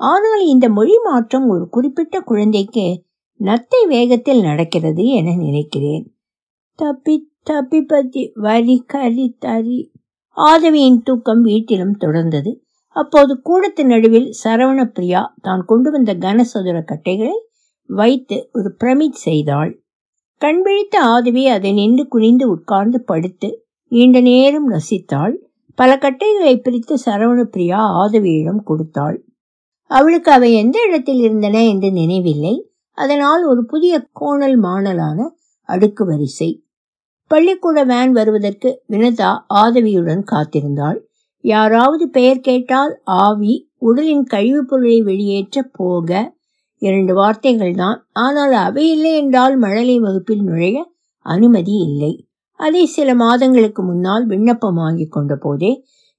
ஆனால் 0.00 0.44
இந்த 0.46 0.66
மொழி 0.68 0.96
மாற்றம் 1.04 1.46
ஒரு 1.48 1.64
குறிப்பிட்ட 1.68 2.16
குழந்தைக்கு 2.20 2.86
நத்தை 3.40 3.80
வேகத்தில் 3.88 4.42
நடக்கிறது 4.42 5.04
என 5.18 5.34
நினைக்கிறேன். 5.36 6.04
தப்பி 6.78 7.16
தப்பிப்பத்தி 7.50 8.30
வரி 8.34 8.84
கரி 8.86 9.36
தரி 9.40 9.90
ஆதவியின் 10.36 11.02
தூக்கம் 11.02 11.42
வீட்டிலும் 11.42 11.98
தொடர்ந்தது. 12.00 12.58
அப்போது 12.88 13.40
கூடத்து 13.42 13.86
நடுவில் 13.86 14.34
சரவண 14.44 14.84
பிரியா 14.84 15.34
தான் 15.42 15.64
கொண்டு 15.64 15.90
வந்த 15.90 16.14
கனசதுர 16.14 16.84
கட்டைகளை 16.84 17.36
வைத்து 17.86 18.48
ஒரு 18.52 18.74
பிரமிட் 18.84 19.22
செய்தாள். 19.24 19.82
கண்பிழித்த 20.40 21.00
ஆதவி 21.00 21.48
அதை 21.48 21.72
நின்று 21.72 22.08
குனிந்து 22.08 22.48
உட்கார்ந்து 22.48 23.02
படுத்து 23.02 23.66
நீண்ட 23.88 24.20
நேரம் 24.20 24.70
ரசித்தாள் 24.70 25.34
பல 25.74 25.98
கட்டைகளை 25.98 26.56
பிரித்து 26.56 26.94
சரவண 27.06 27.42
பிரியா 27.42 28.06
ஆதவியிடம் 28.06 28.62
கொடுத்தாள். 28.64 29.24
அவளுக்கு 29.90 30.32
அவை 30.32 30.54
எந்த 30.54 30.84
இடத்தில் 30.86 31.20
இருந்தன? 31.20 31.64
என்று 31.64 31.92
நினைவில்லை. 31.92 32.70
அதனால் 32.92 33.44
ஒரு 33.44 33.66
புதிய 33.66 34.06
கோணல் 34.12 34.60
மாணலான 34.60 35.28
அடுக்கு 35.68 36.04
வரிசை. 36.04 36.65
பள்ளிக்கூட 37.30 37.84
வேன் 37.84 38.12
வருவதற்கு 38.12 38.82
வினதா 38.92 39.30
ஆதவியுடன் 39.54 40.22
காத்திருந்தாள். 40.30 40.98
யாராவது 41.40 42.08
பெயர் 42.08 42.40
கேட்டால் 42.40 43.00
ஆவி 43.04 43.54
உடலின் 43.78 44.24
கழிவுப் 44.24 44.68
பொருளை 44.68 45.02
வெளியேற்ற 45.02 45.62
போக 45.72 46.10
இரண்டு 46.82 47.14
வார்த்தைகள் 47.14 47.74
தான். 47.74 48.08
ஆனால் 48.12 48.52
அவை 48.52 48.90
இல்லை 48.90 49.12
என்றால் 49.16 49.56
மழலை 49.56 49.98
வகுப்பில் 49.98 50.42
நுழைய 50.42 50.78
அனுமதி 51.26 51.72
இல்லை. 51.72 52.12
அதை 52.60 52.86
சில 52.86 53.14
மாதங்களுக்கு 53.14 53.82
முன்னால் 53.82 54.26
விண்ணப்பம் 54.26 54.74
வாங்கி 54.74 55.06
கொண்ட 55.06 55.36
போதே 55.36 55.72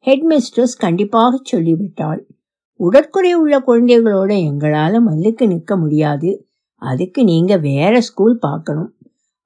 ஹெட்மிஸ்ட்ரஸ் 0.05 0.75
கண்டிப்பாக 0.77 1.39
சொல்லிவிட்டாள். 1.43 2.21
உடற்குறை 2.79 3.33
உள்ள 3.33 3.55
குழந்தைகளோட 3.59 4.31
எங்களால் 4.43 4.97
மல்லுக்கு 5.07 5.47
நிற்க 5.47 5.77
முடியாது. 5.77 6.29
அதுக்கு 6.81 7.23
நீங்க 7.23 7.57
வேற 7.57 8.01
ஸ்கூல் 8.01 8.37
பார்க்கணும். 8.39 8.89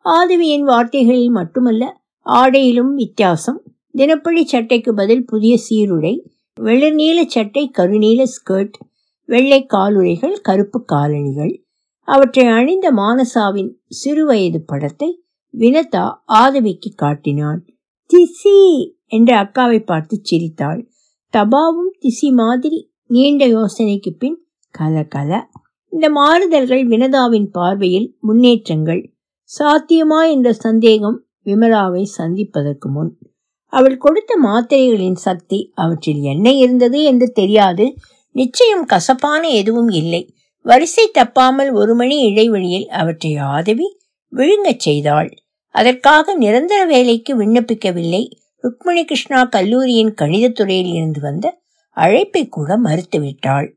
ஆதவியின் 0.05 0.63
வார்த்தைகளில் 0.63 1.29
மட்டுமல்ல 1.29 1.83
ஆடையிலும் 2.25 2.93
வித்தியாசம். 2.93 3.59
தினப்படி 3.91 4.43
சட்டைக்கு 4.45 4.91
பதில் 4.93 5.25
புதிய 5.25 5.53
சீருடை 5.69 6.13
வெளிர்நீல 6.57 7.19
சட்டை 7.25 7.63
கருநீல 7.77 8.21
ஸ்கர்ட் 8.35 8.77
வெள்ளை 9.29 9.59
காலுடைகள் 9.73 10.35
கருப்பு 10.41 10.79
காலணிகள். 10.85 11.53
அவற்றை 12.07 12.45
அணிந்த 12.47 12.87
மானசாவின் 12.91 13.71
சிறுவயது 13.99 14.59
படத்தை 14.65 15.09
வினதா 15.53 16.05
ஆதவிக்கு 16.25 16.89
காட்டினாள் 16.95 17.61
திசி 18.09 18.55
என்ற 19.07 19.31
அக்காவை 19.43 19.79
பார்த்து 19.85 20.15
சிரித்தாள். 20.21 20.81
தபாவும் 21.33 21.91
திசி 22.01 22.29
மாதிரி 22.33 22.79
நீண்ட 23.05 23.45
யோசனைக்கு 23.47 24.11
பின் 24.17 24.37
கல 24.79 25.03
கல 25.15 25.31
இந்த 25.93 26.07
மாறுதல்கள் 26.09 26.83
வினதாவின் 26.87 27.47
பார்வையில் 27.51 28.09
முன்னேற்றங்கள். 28.19 29.01
சாத்தியமா 29.59 30.29
என்ற 30.29 30.53
சந்தேகம் 30.53 31.25
விமலாவை 31.45 32.03
சந்திப்பதற்கு 32.03 32.89
முன். 32.89 33.17
அவள் 33.73 33.97
கொடுத்த 33.97 34.39
மாத்திரைகளின் 34.43 35.15
சக்தி 35.15 35.71
அவற்றில் 35.75 36.21
என்ன 36.21 36.51
இருந்தது 36.51 37.03
என்று 37.03 37.31
தெரியாது. 37.31 37.95
நிச்சயம் 38.31 38.85
கசப்பான 38.85 39.47
எதுவும் 39.47 39.89
இல்லை. 39.89 40.35
வரிசை 40.61 41.11
தப்பாமல் 41.13 41.71
ஒரு 41.73 41.95
மணி 41.95 42.17
இடைவெளியில் 42.21 42.87
அவற்றை 42.89 43.37
ஆதவி 43.37 43.97
விழுங்கச் 44.27 44.79
செய்தாள். 44.79 45.29
அதற்காக 45.75 46.35
நிரந்தர 46.35 46.85
வேலைக்கு 46.85 47.37
விண்ணப்பிக்கவில்லை. 47.39 48.23
ருக்மணி 48.63 49.03
கிருஷ்ணா 49.03 49.43
கல்லூரியின் 49.43 50.13
கணிதத்துறையில் 50.21 50.93
இருந்து 50.93 51.21
வந்த 51.21 51.59
அழைப்பை 51.89 52.47
கூட 52.47 52.77
மறுத்துவிட்டாள். 52.77 53.69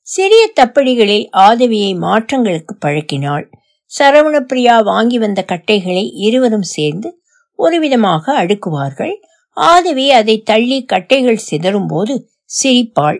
சிறிய 0.00 0.52
தப்படிகளில் 0.60 1.26
ஆதவியை 1.30 1.92
மாற்றங்களுக்கு 1.98 2.74
பழக்கினாள். 2.80 3.50
சரவணப்பிரியா 3.98 4.82
வாங்கி 4.82 5.18
வந்த 5.18 5.42
கட்டைகளை 5.42 6.12
இருவரும் 6.16 6.68
சேர்ந்து 6.74 7.22
ஒரு 7.58 7.80
விதமாக 7.80 8.44
அடுக்குவார்கள். 8.44 9.14
ஆதவி 9.56 10.10
அதை 10.10 10.42
தள்ளி 10.42 10.84
கட்டைகள் 10.92 11.44
சிதறும் 11.50 11.86
போது 11.86 12.14
சிரிப்பாள். 12.62 13.18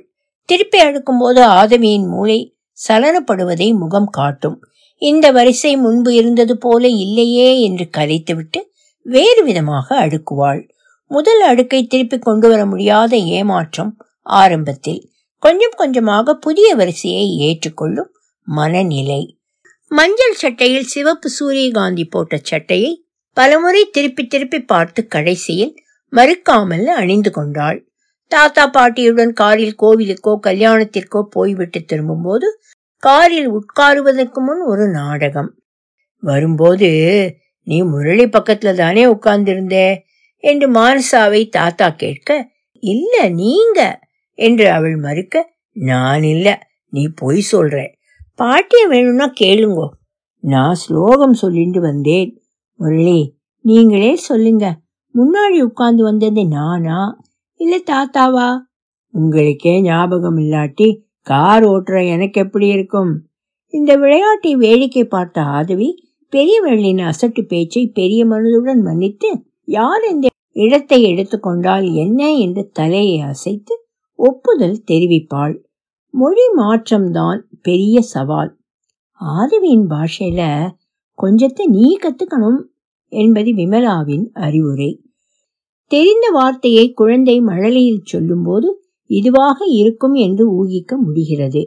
திருப்பி 0.49 0.79
அடுக்கும்போது 0.81 1.41
ஆதவியின் 1.41 2.07
மூளை 2.07 2.57
சலனப்படுவதை 2.89 3.69
முகம் 3.75 4.07
காட்டும். 4.07 4.59
இந்த 5.03 5.33
வரிசை 5.33 5.77
முன்பு 5.77 6.15
இருந்தது 6.15 6.59
போல 6.59 6.89
இல்லையே 6.89 7.61
என்று 7.61 7.89
கலைத்துவிட்டு 7.97 8.61
வேறு 9.07 9.45
விதமாக 9.45 10.07
அடுக்குவாள். 10.07 10.69
முதல் 11.11 11.41
அடுக்கை 11.41 11.87
திருப்பி 11.87 12.19
கொண்டு 12.19 12.49
வர 12.49 12.67
முடியாத 12.67 13.17
ஏமாற்றம் 13.17 13.97
ஆரம்பத்தில். 14.23 15.01
கொஞ்சம் 15.39 15.77
கொஞ்சமாக 15.77 16.35
புதிய 16.35 16.75
வரிசையை 16.75 17.27
ஏற்றுக்கொள்ளும் 17.39 18.11
மனநிலை. 18.47 19.23
மஞ்சள் 19.97 20.35
சட்டையில் 20.35 20.83
சிவப்பு 20.83 21.29
சூரியகாந்தி 21.29 22.05
போட்ட 22.05 22.39
சட்டையை 22.43 23.07
பலமுறை 23.33 23.91
திருப்பி 23.91 24.27
திருப்பி 24.27 24.61
பார்த்து 24.63 25.07
கடைசியில் 25.07 25.75
மறுக்காமல் 26.13 26.87
அணிந்து 26.87 27.31
கொண்டாள். 27.31 27.79
தாத்தா 28.27 28.67
பாட்டியுடன் 28.67 29.33
காரில் 29.33 29.77
கோவிலுக்கோ 29.83 30.39
கல்யாணத்திற்கோ 30.47 31.23
போய்விட்டு 31.31 31.85
திரும்பும்போது 31.85 32.61
காரில் 32.99 33.49
உட்காருவதற்கு 33.51 34.41
முன் 34.41 34.63
ஒரு 34.67 34.89
நாடகம். 34.89 35.51
வரும்போது 36.19 36.91
நீ 37.63 37.83
முரளி 37.83 38.25
பக்கத்துல 38.25 38.75
தானே 38.75 39.05
உட்கார்ந்திருந்தே? 39.07 39.89
என்று 40.39 40.67
மானசாவை 40.73 41.49
தாத்தா 41.49 41.91
கேட்க 41.91 42.31
இல்ல 42.83 43.29
நீங்க. 43.29 43.81
என்று 44.33 44.71
அவள் 44.71 44.97
மறுக்க 44.97 45.37
நான் 45.73 46.23
இல்ல 46.23 46.49
நீ 46.89 47.09
பொய் 47.15 47.45
சொல்ற. 47.53 47.77
பாட்டியை 48.35 48.87
வேணும்னா 48.87 49.33
கேளுங்கோ. 49.41 49.89
நான் 50.39 50.75
ஸ்லோகம் 50.75 51.35
சொல்லிட்டு 51.35 51.81
வந்தேன். 51.81 52.43
முரளி 52.75 53.35
நீங்களே 53.61 54.17
சொல்லுங்க. 54.17 54.79
முன்னாடி 55.15 55.61
உட்கார்ந்து 55.61 56.03
வந்தது 56.03 56.47
நானா? 56.47 57.19
இல்லை 57.55 57.83
தாத்தாவா? 57.91 58.59
உங்களுக்கே 59.11 59.83
ஞாபகம் 59.83 60.39
இல்லாட்டி 60.39 61.01
கார் 61.21 61.65
ஓட்டுற 61.65 62.09
எனக்கு 62.09 62.41
எப்படி 62.41 62.67
இருக்கும்? 62.67 63.23
இந்த 63.69 63.97
விளையாட்டை 63.97 64.57
வேடிக்கை 64.57 65.05
பார்த்த 65.05 65.43
ஆதவி 65.43 66.13
பெரியவர்களின் 66.33 67.03
அசட்டு 67.05 67.43
பேச்சை 67.47 67.87
பெரிய 67.87 68.27
மனதுடன் 68.27 68.83
மன்னித்து 68.83 69.45
யார் 69.65 70.03
இந்த 70.11 70.27
இடத்தை 70.53 71.03
எடுத்துக்கொண்டால் 71.03 71.93
என்ன? 71.93 72.35
என்று 72.35 72.71
தலையை 72.73 73.21
அசைத்து 73.21 73.87
ஒப்புதல் 74.15 74.83
தெரிவிப்பாள். 74.91 75.55
மொழி 76.11 76.43
மாற்றம்தான் 76.57 77.41
பெரிய 77.65 77.97
சவால். 78.03 78.51
ஆதவியின் 79.21 79.87
பாஷையில 79.89 80.43
கொஞ்சத்தை 81.19 81.65
நீ 81.67 81.87
கத்துக்கணும் 81.97 82.61
என்பது 83.13 83.51
விமலாவின் 83.51 84.27
அறிவுரை. 84.33 84.91
தெரிந்த 85.91 86.27
வார்த்தையை 86.33 86.93
குழந்தை 86.93 87.37
மழலையில் 87.41 88.05
சொல்லும்போது 88.05 88.69
இதுவாக 89.11 89.59
இருக்கும் 89.73 90.15
என்று 90.15 90.45
ஊகிக்க 90.53 90.97
முடிகிறது. 90.97 91.63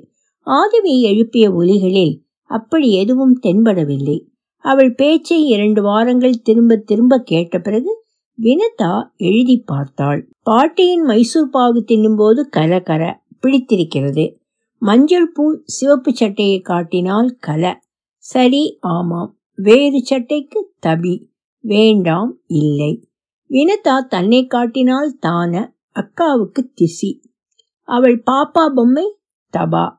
ஆதவி 0.47 0.93
எழுப்பிய 1.01 1.45
ஒலிகளில் 1.51 2.15
அப்படி 2.49 2.87
எதுவும் 2.93 3.35
தென்படவில்லை. 3.43 4.17
அவள் 4.65 4.91
பேச்சை 4.93 5.39
இரண்டு 5.45 5.81
வாரங்கள் 5.81 6.41
திரும்ப 6.41 6.75
திரும்ப 6.75 7.19
கேட்ட 7.25 7.59
பிறகு 7.59 7.93
வினதா 8.39 8.93
எழுதி 9.17 9.57
பார்த்தாள். 9.65 10.21
பாட்டியின் 10.43 11.01
மைசூர் 11.01 11.49
பாகு 11.49 11.79
தின்னும்போது 11.87 12.41
கர 12.49 12.79
கர 12.81 13.03
பிடித்திருக்கிறது. 13.39 14.25
மஞ்சள் 14.79 15.31
பூ 15.31 15.61
சிவப்பு 15.63 16.15
சட்டையை 16.15 16.59
காட்டினால் 16.59 17.37
கல. 17.47 17.73
சரி 18.17 18.77
ஆமாம். 18.81 19.37
வேறு 19.55 20.01
சட்டைக்கு 20.03 20.73
தபி. 20.87 21.29
வேண்டாம் 21.59 22.39
இல்லை. 22.45 23.09
வினதா 23.49 24.07
தன்னை 24.07 24.45
காட்டினால் 24.45 25.17
தான 25.19 25.75
அக்காவுக்கு 25.95 26.71
திசி. 26.81 27.21
அவள் 27.81 28.23
பாப்பா 28.31 28.67
பொம்மை 28.75 29.15
தபா. 29.57 29.89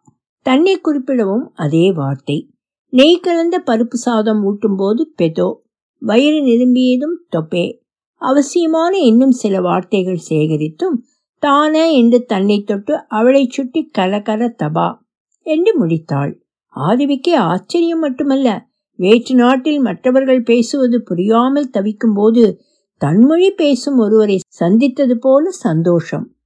தன்னை 0.42 0.80
குறிப்பிடவும் 0.80 1.50
அதே 1.54 1.92
வார்த்தை. 1.92 2.50
நெய் 2.88 3.20
கலந்த 3.20 3.62
பருப்பு 3.66 3.94
சாதம் 3.94 4.44
ஊட்டும்போது 4.44 5.00
பெதோ. 5.22 5.54
வயிறு 5.98 6.42
நிரம்பியதும் 6.44 7.26
தொப்பே. 7.28 7.82
அவசியமான 8.14 8.98
இன்னும் 8.98 9.30
சில 9.30 9.60
வார்த்தைகள் 9.60 10.20
சேகரித்தும் 10.28 10.96
தானே 11.38 11.98
என்று 11.98 12.24
தன்னை 12.24 12.62
தொட்டு 12.62 13.08
அவளை 13.08 13.48
சுட்டி 13.50 13.90
கலகல 13.98 14.48
தபா 14.48 14.98
என்று 15.42 15.86
முடித்தாள். 15.86 16.34
ஆதிவிக்கு 16.76 17.34
ஆச்சரியம் 17.34 17.98
மட்டுமல்ல. 17.98 18.66
வேற்று 18.94 19.34
நாட்டில் 19.34 19.78
மற்றவர்கள் 19.78 20.42
பேசுவது 20.42 21.02
புரியாமல் 21.02 21.70
தவிக்கும் 21.70 22.14
போது 22.14 22.60
தன்மொழி 23.00 23.50
பேசும் 23.50 23.98
ஒருவரை 23.98 24.40
சந்தித்தது 24.48 25.18
போல 25.18 25.50
சந்தோஷம். 25.50 26.36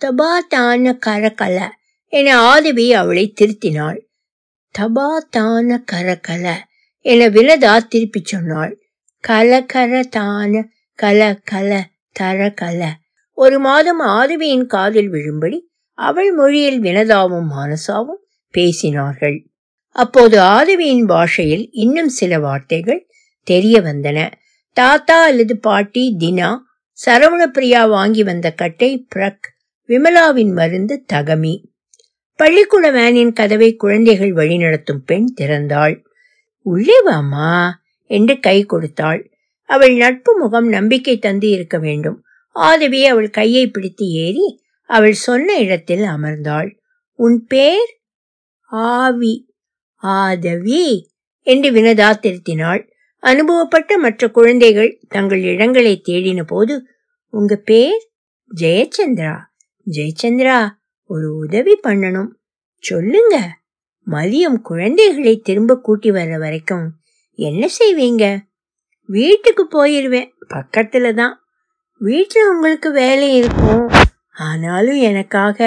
தபா 0.00 0.38
தான 0.48 0.98
கரகல 1.06 1.68
என 2.06 2.38
ஆதவி 2.38 2.92
அவளை 2.92 3.34
திருத்தினாள். 3.40 4.00
தபா 4.78 5.26
தான 5.30 5.84
கரகல 5.92 6.54
என 6.98 7.28
வினதா 7.28 7.78
திருப்பிச் 7.86 8.24
சொன்னாள். 8.24 8.80
கல 9.28 9.66
கர 9.66 10.02
தான 10.02 10.68
கல 11.02 11.38
கல 11.50 11.82
தர 12.12 12.54
கல 12.60 12.90
ஒரு 13.40 13.58
மாதம் 13.58 14.00
ஆதவியின் 14.00 14.66
காதில் 14.66 15.12
விழும்படி 15.12 15.58
அவள் 15.98 16.30
மொழியில் 16.32 16.82
வினதாவும் 16.82 17.46
மானசாவும் 17.50 18.22
பேசினார்கள். 18.54 19.44
அப்போது 19.88 20.40
ஆதவியின் 20.40 21.06
பாஷையில் 21.06 21.68
இன்னும் 21.72 22.08
சில 22.08 22.38
வார்த்தைகள் 22.38 23.06
தெரிய 23.42 23.80
வந்தன. 23.80 24.32
தாத்தா 24.72 25.22
அல்லது 25.22 25.58
பாட்டி 25.58 26.16
தினா 26.18 26.56
சரவணப்பிரியா 27.06 27.88
வாங்கி 27.88 28.22
வந்த 28.22 28.52
கட்டை 28.52 29.06
பிரக் 29.08 29.54
விமலாவின் 29.88 30.52
மருந்து 30.52 31.04
தகமி. 31.12 31.64
பள்ளிக்கூட 32.34 32.90
வேனின் 32.90 33.32
கதவை 33.32 33.76
குழந்தைகள் 33.76 34.32
வழிநடத்தும் 34.32 35.04
பெண் 35.06 35.34
திறந்தாள். 35.40 35.96
உள்ளே 36.62 37.04
வாமா 37.06 37.70
என்று 38.04 38.40
கை 38.40 38.64
கொடுத்தாள். 38.64 39.30
அவள் 39.64 39.94
நட்பு 39.94 40.38
முகம் 40.38 40.68
நம்பிக்கை 40.68 41.18
தந்து 41.18 41.48
இருக்க 41.48 41.78
வேண்டும். 41.78 42.22
ஆதவி 42.58 43.06
அவள் 43.06 43.30
கையை 43.30 43.66
பிடித்து 43.66 44.06
ஏறி 44.06 44.62
அவள் 44.86 45.12
சொன்ன 45.12 45.58
இடத்தில் 45.58 46.00
அமர்ந்தாள். 46.00 46.78
உன் 47.12 47.44
பேர்? 47.46 48.00
ஆவி. 48.70 49.54
ஆதவி 49.94 51.10
என்று 51.40 51.70
வினதா 51.70 52.12
திருத்தினாள். 52.22 52.90
அனுபவப்பட்ட 53.20 53.98
மற்ற 53.98 54.30
குழந்தைகள் 54.30 55.00
தங்கள் 55.08 55.42
இடங்களை 55.42 56.02
தேடின 56.08 56.42
போது 56.42 56.86
உங்க 57.28 57.56
பேர்? 57.56 58.10
ஜெயச்சந்திரா. 58.60 59.36
ஜெயச்சந்திரா 59.90 60.68
ஒரு 61.04 61.36
உதவி 61.36 61.80
பண்ணணும். 61.82 62.28
சொல்லுங்க. 62.78 63.58
மதியம் 64.06 64.60
குழந்தைகளை 64.62 65.38
திரும்ப 65.38 65.80
கூட்டி 65.80 66.10
வர்ற 66.10 66.38
வரைக்கும் 66.38 66.92
என்ன 67.34 67.68
செய்வீங்க? 67.78 68.38
வீட்டுக்கு 69.06 69.68
போயிருவேன். 69.72 70.30
பக்கத்துல 70.48 71.14
தான். 71.14 71.47
வீட்டில் 71.98 72.46
உங்களுக்கு 72.46 72.92
வேலை 72.92 73.36
இருக்கும். 73.36 73.90
ஆனாலும் 74.38 74.96
எனக்காக 74.96 75.58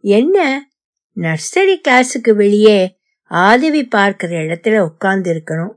என்ன? 0.00 0.68
நர்சரி 1.16 1.80
கிளாஸுக்கு 1.88 2.34
வெளியே 2.34 2.98
ஆதவி 3.24 3.86
பார்க்கிற 3.86 4.38
இடத்துல 4.38 4.78
உட்கார்ந்து 4.78 5.42
இருக்கணும் 5.42 5.74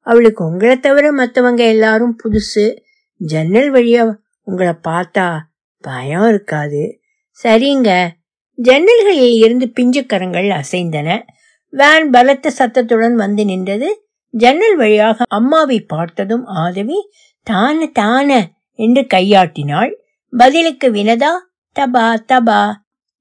அவளுக்கு 0.00 0.44
உங்களை 0.44 0.80
தவிர 0.80 1.12
மற்றவங்க 1.12 1.56
எல்லாரும் 1.56 2.18
புதுசு. 2.24 2.78
ஜன்னல் 3.16 3.72
வழியா 3.72 4.14
உங்களை 4.42 4.72
பார்த்தா 4.88 5.38
பயம் 5.80 6.28
இருக்காது. 6.28 7.00
சரிங்க. 7.42 8.08
ஜன்னல்களில் 8.62 9.36
இருந்து 9.36 9.72
பிஞ்சுக்கரங்கள் 9.80 10.48
அசைந்தன. 10.48 11.22
வேன் 11.68 12.10
பலத்த 12.10 12.50
சத்தத்துடன் 12.50 13.14
வந்து 13.14 13.44
நின்றது. 13.44 14.08
ஜன்னல் 14.30 14.76
வழியாக 14.76 15.24
அம்மாவை 15.28 15.80
பார்த்ததும் 15.80 16.44
ஆதவி 16.44 17.10
தான 17.42 17.86
தான 17.86 18.48
என்று 18.74 19.06
கையாட்டினாள். 19.14 19.92
பதிலுக்கு 20.30 20.90
வினதா 20.90 21.32
தபா 21.80 22.14
தபா. 22.28 22.72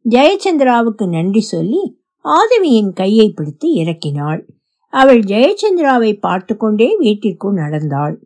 ஜெயச்சந்திராவுக்கு 0.10 1.10
நன்றி 1.10 1.40
சொல்லி 1.40 2.02
ஆதவியின் 2.26 2.94
கையை 2.94 3.30
பிடித்து 3.30 3.76
இறக்கினாள். 3.76 4.46
அவள் 4.90 5.20
ஜெயச்சந்திராவை 5.20 6.20
பார்த்து 6.20 6.58
கொண்டே 6.58 6.96
வீட்டிற்குள் 6.98 7.54
நடந்தாள். 7.54 8.20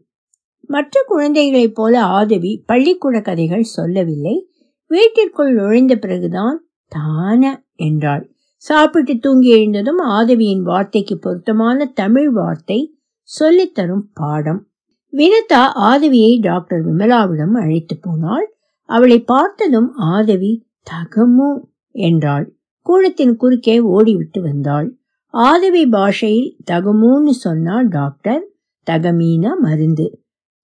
மற்ற 0.61 1.03
குழந்தைகளைப் 1.05 1.75
போல 1.75 2.03
ஆதவி 2.03 2.63
பள்ளிக்கூட 2.65 3.21
கதைகள் 3.21 3.63
சொல்லவில்லை. 3.63 4.49
வீட்டிற்குள் 4.87 5.53
நுழைந்த 5.53 5.95
பிறகுதான் 5.95 6.67
தான 6.87 7.65
என்றாள். 7.75 8.31
சாப்பிட்டு 8.55 9.17
தூங்கி 9.17 9.49
எழுந்ததும் 9.49 9.97
ஆதவியின் 9.97 10.61
வார்த்தைக்கு 10.61 11.19
பொருத்தமான 11.19 11.85
தமிழ் 11.85 12.29
வார்த்தை 12.29 12.97
சொல்லித்தரும் 13.39 14.05
பாடம். 14.13 14.66
வினதா 15.13 15.63
ஆதவியை 15.73 16.39
டாக்டர் 16.39 16.85
விமலாவிடம் 16.85 17.53
அழைத்து 17.53 17.97
போனாள். 17.97 18.47
அவளை 18.89 19.19
பார்த்ததும் 19.19 19.93
ஆதவி 19.95 20.51
தகமு 20.87 21.49
என்றாள். 21.91 22.45
கூடத்தின் 22.81 23.35
குறுக்கே 23.35 23.79
ஓடிவிட்டு 23.79 24.39
வந்தாள். 24.41 24.97
ஆதவி 25.33 25.87
பாஷையில் 25.87 26.57
தகமுன்னு 26.71 27.33
சொன்னால் 27.37 27.87
டாக்டர். 27.87 28.43
தகமீனா 28.87 29.49
மருந்து. 29.61 30.07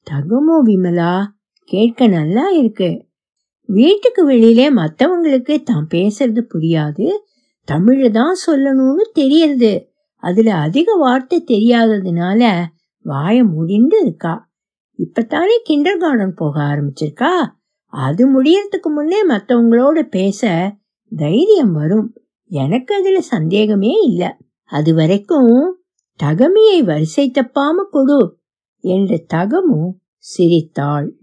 தகமு 0.08 0.56
விமலா 0.66 1.16
கேட்க 1.70 2.08
நல்லா 2.08 2.50
இருக்கு. 2.50 3.06
வீட்டுக்கு 3.70 4.26
வெளியிலே 4.26 4.74
மற்றவங்களுக்கு 4.74 5.64
தான் 5.64 5.88
பேசுறது 5.94 6.41
புரியாது. 6.54 7.08
தமிழ 7.68 8.12
தான் 8.12 8.36
சொல்லணும்னு 8.48 9.06
தெரியறது. 9.14 9.74
அதுல 10.24 10.54
அதிக 10.56 10.96
வார்த்தை 10.96 11.44
தெரியாததுனால 11.48 12.41
வாய 13.04 13.45
முடிந்து 13.45 14.01
இருக்கா. 14.01 14.51
இப்பத்தானே 14.97 15.62
கிண்டர் 15.70 15.97
கார்டன் 15.97 16.34
போக 16.34 16.62
ஆரம்பிச்சிருக்கா. 16.64 17.45
அது 17.86 18.28
முடியறதுக்கு 18.28 18.89
முன்னே 18.95 19.28
மற்றவங்களோட 19.28 20.01
பேச 20.01 20.74
தைரியம் 21.16 21.74
வரும். 21.74 22.18
எனக்கு 22.45 22.95
அதுல 22.95 23.22
சந்தேகமே 23.22 23.91
இல்ல. 24.01 24.38
அது 24.64 24.95
வரைக்கும் 24.95 25.84
தகமியை 26.24 26.84
வரிசை 26.84 27.32
தப்பாம 27.32 27.89
கொடு 27.91 28.39
என்று 28.80 29.26
தகமு 29.34 29.91
சிரித்தாள். 30.18 31.18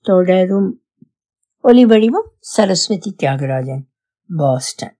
தொடரும். 0.00 0.82
ஒலிவடிவம் 1.64 2.28
சரஸ்வதி 2.38 3.14
தியாகராஜன் 3.22 3.82
பாஸ்டன். 4.36 4.99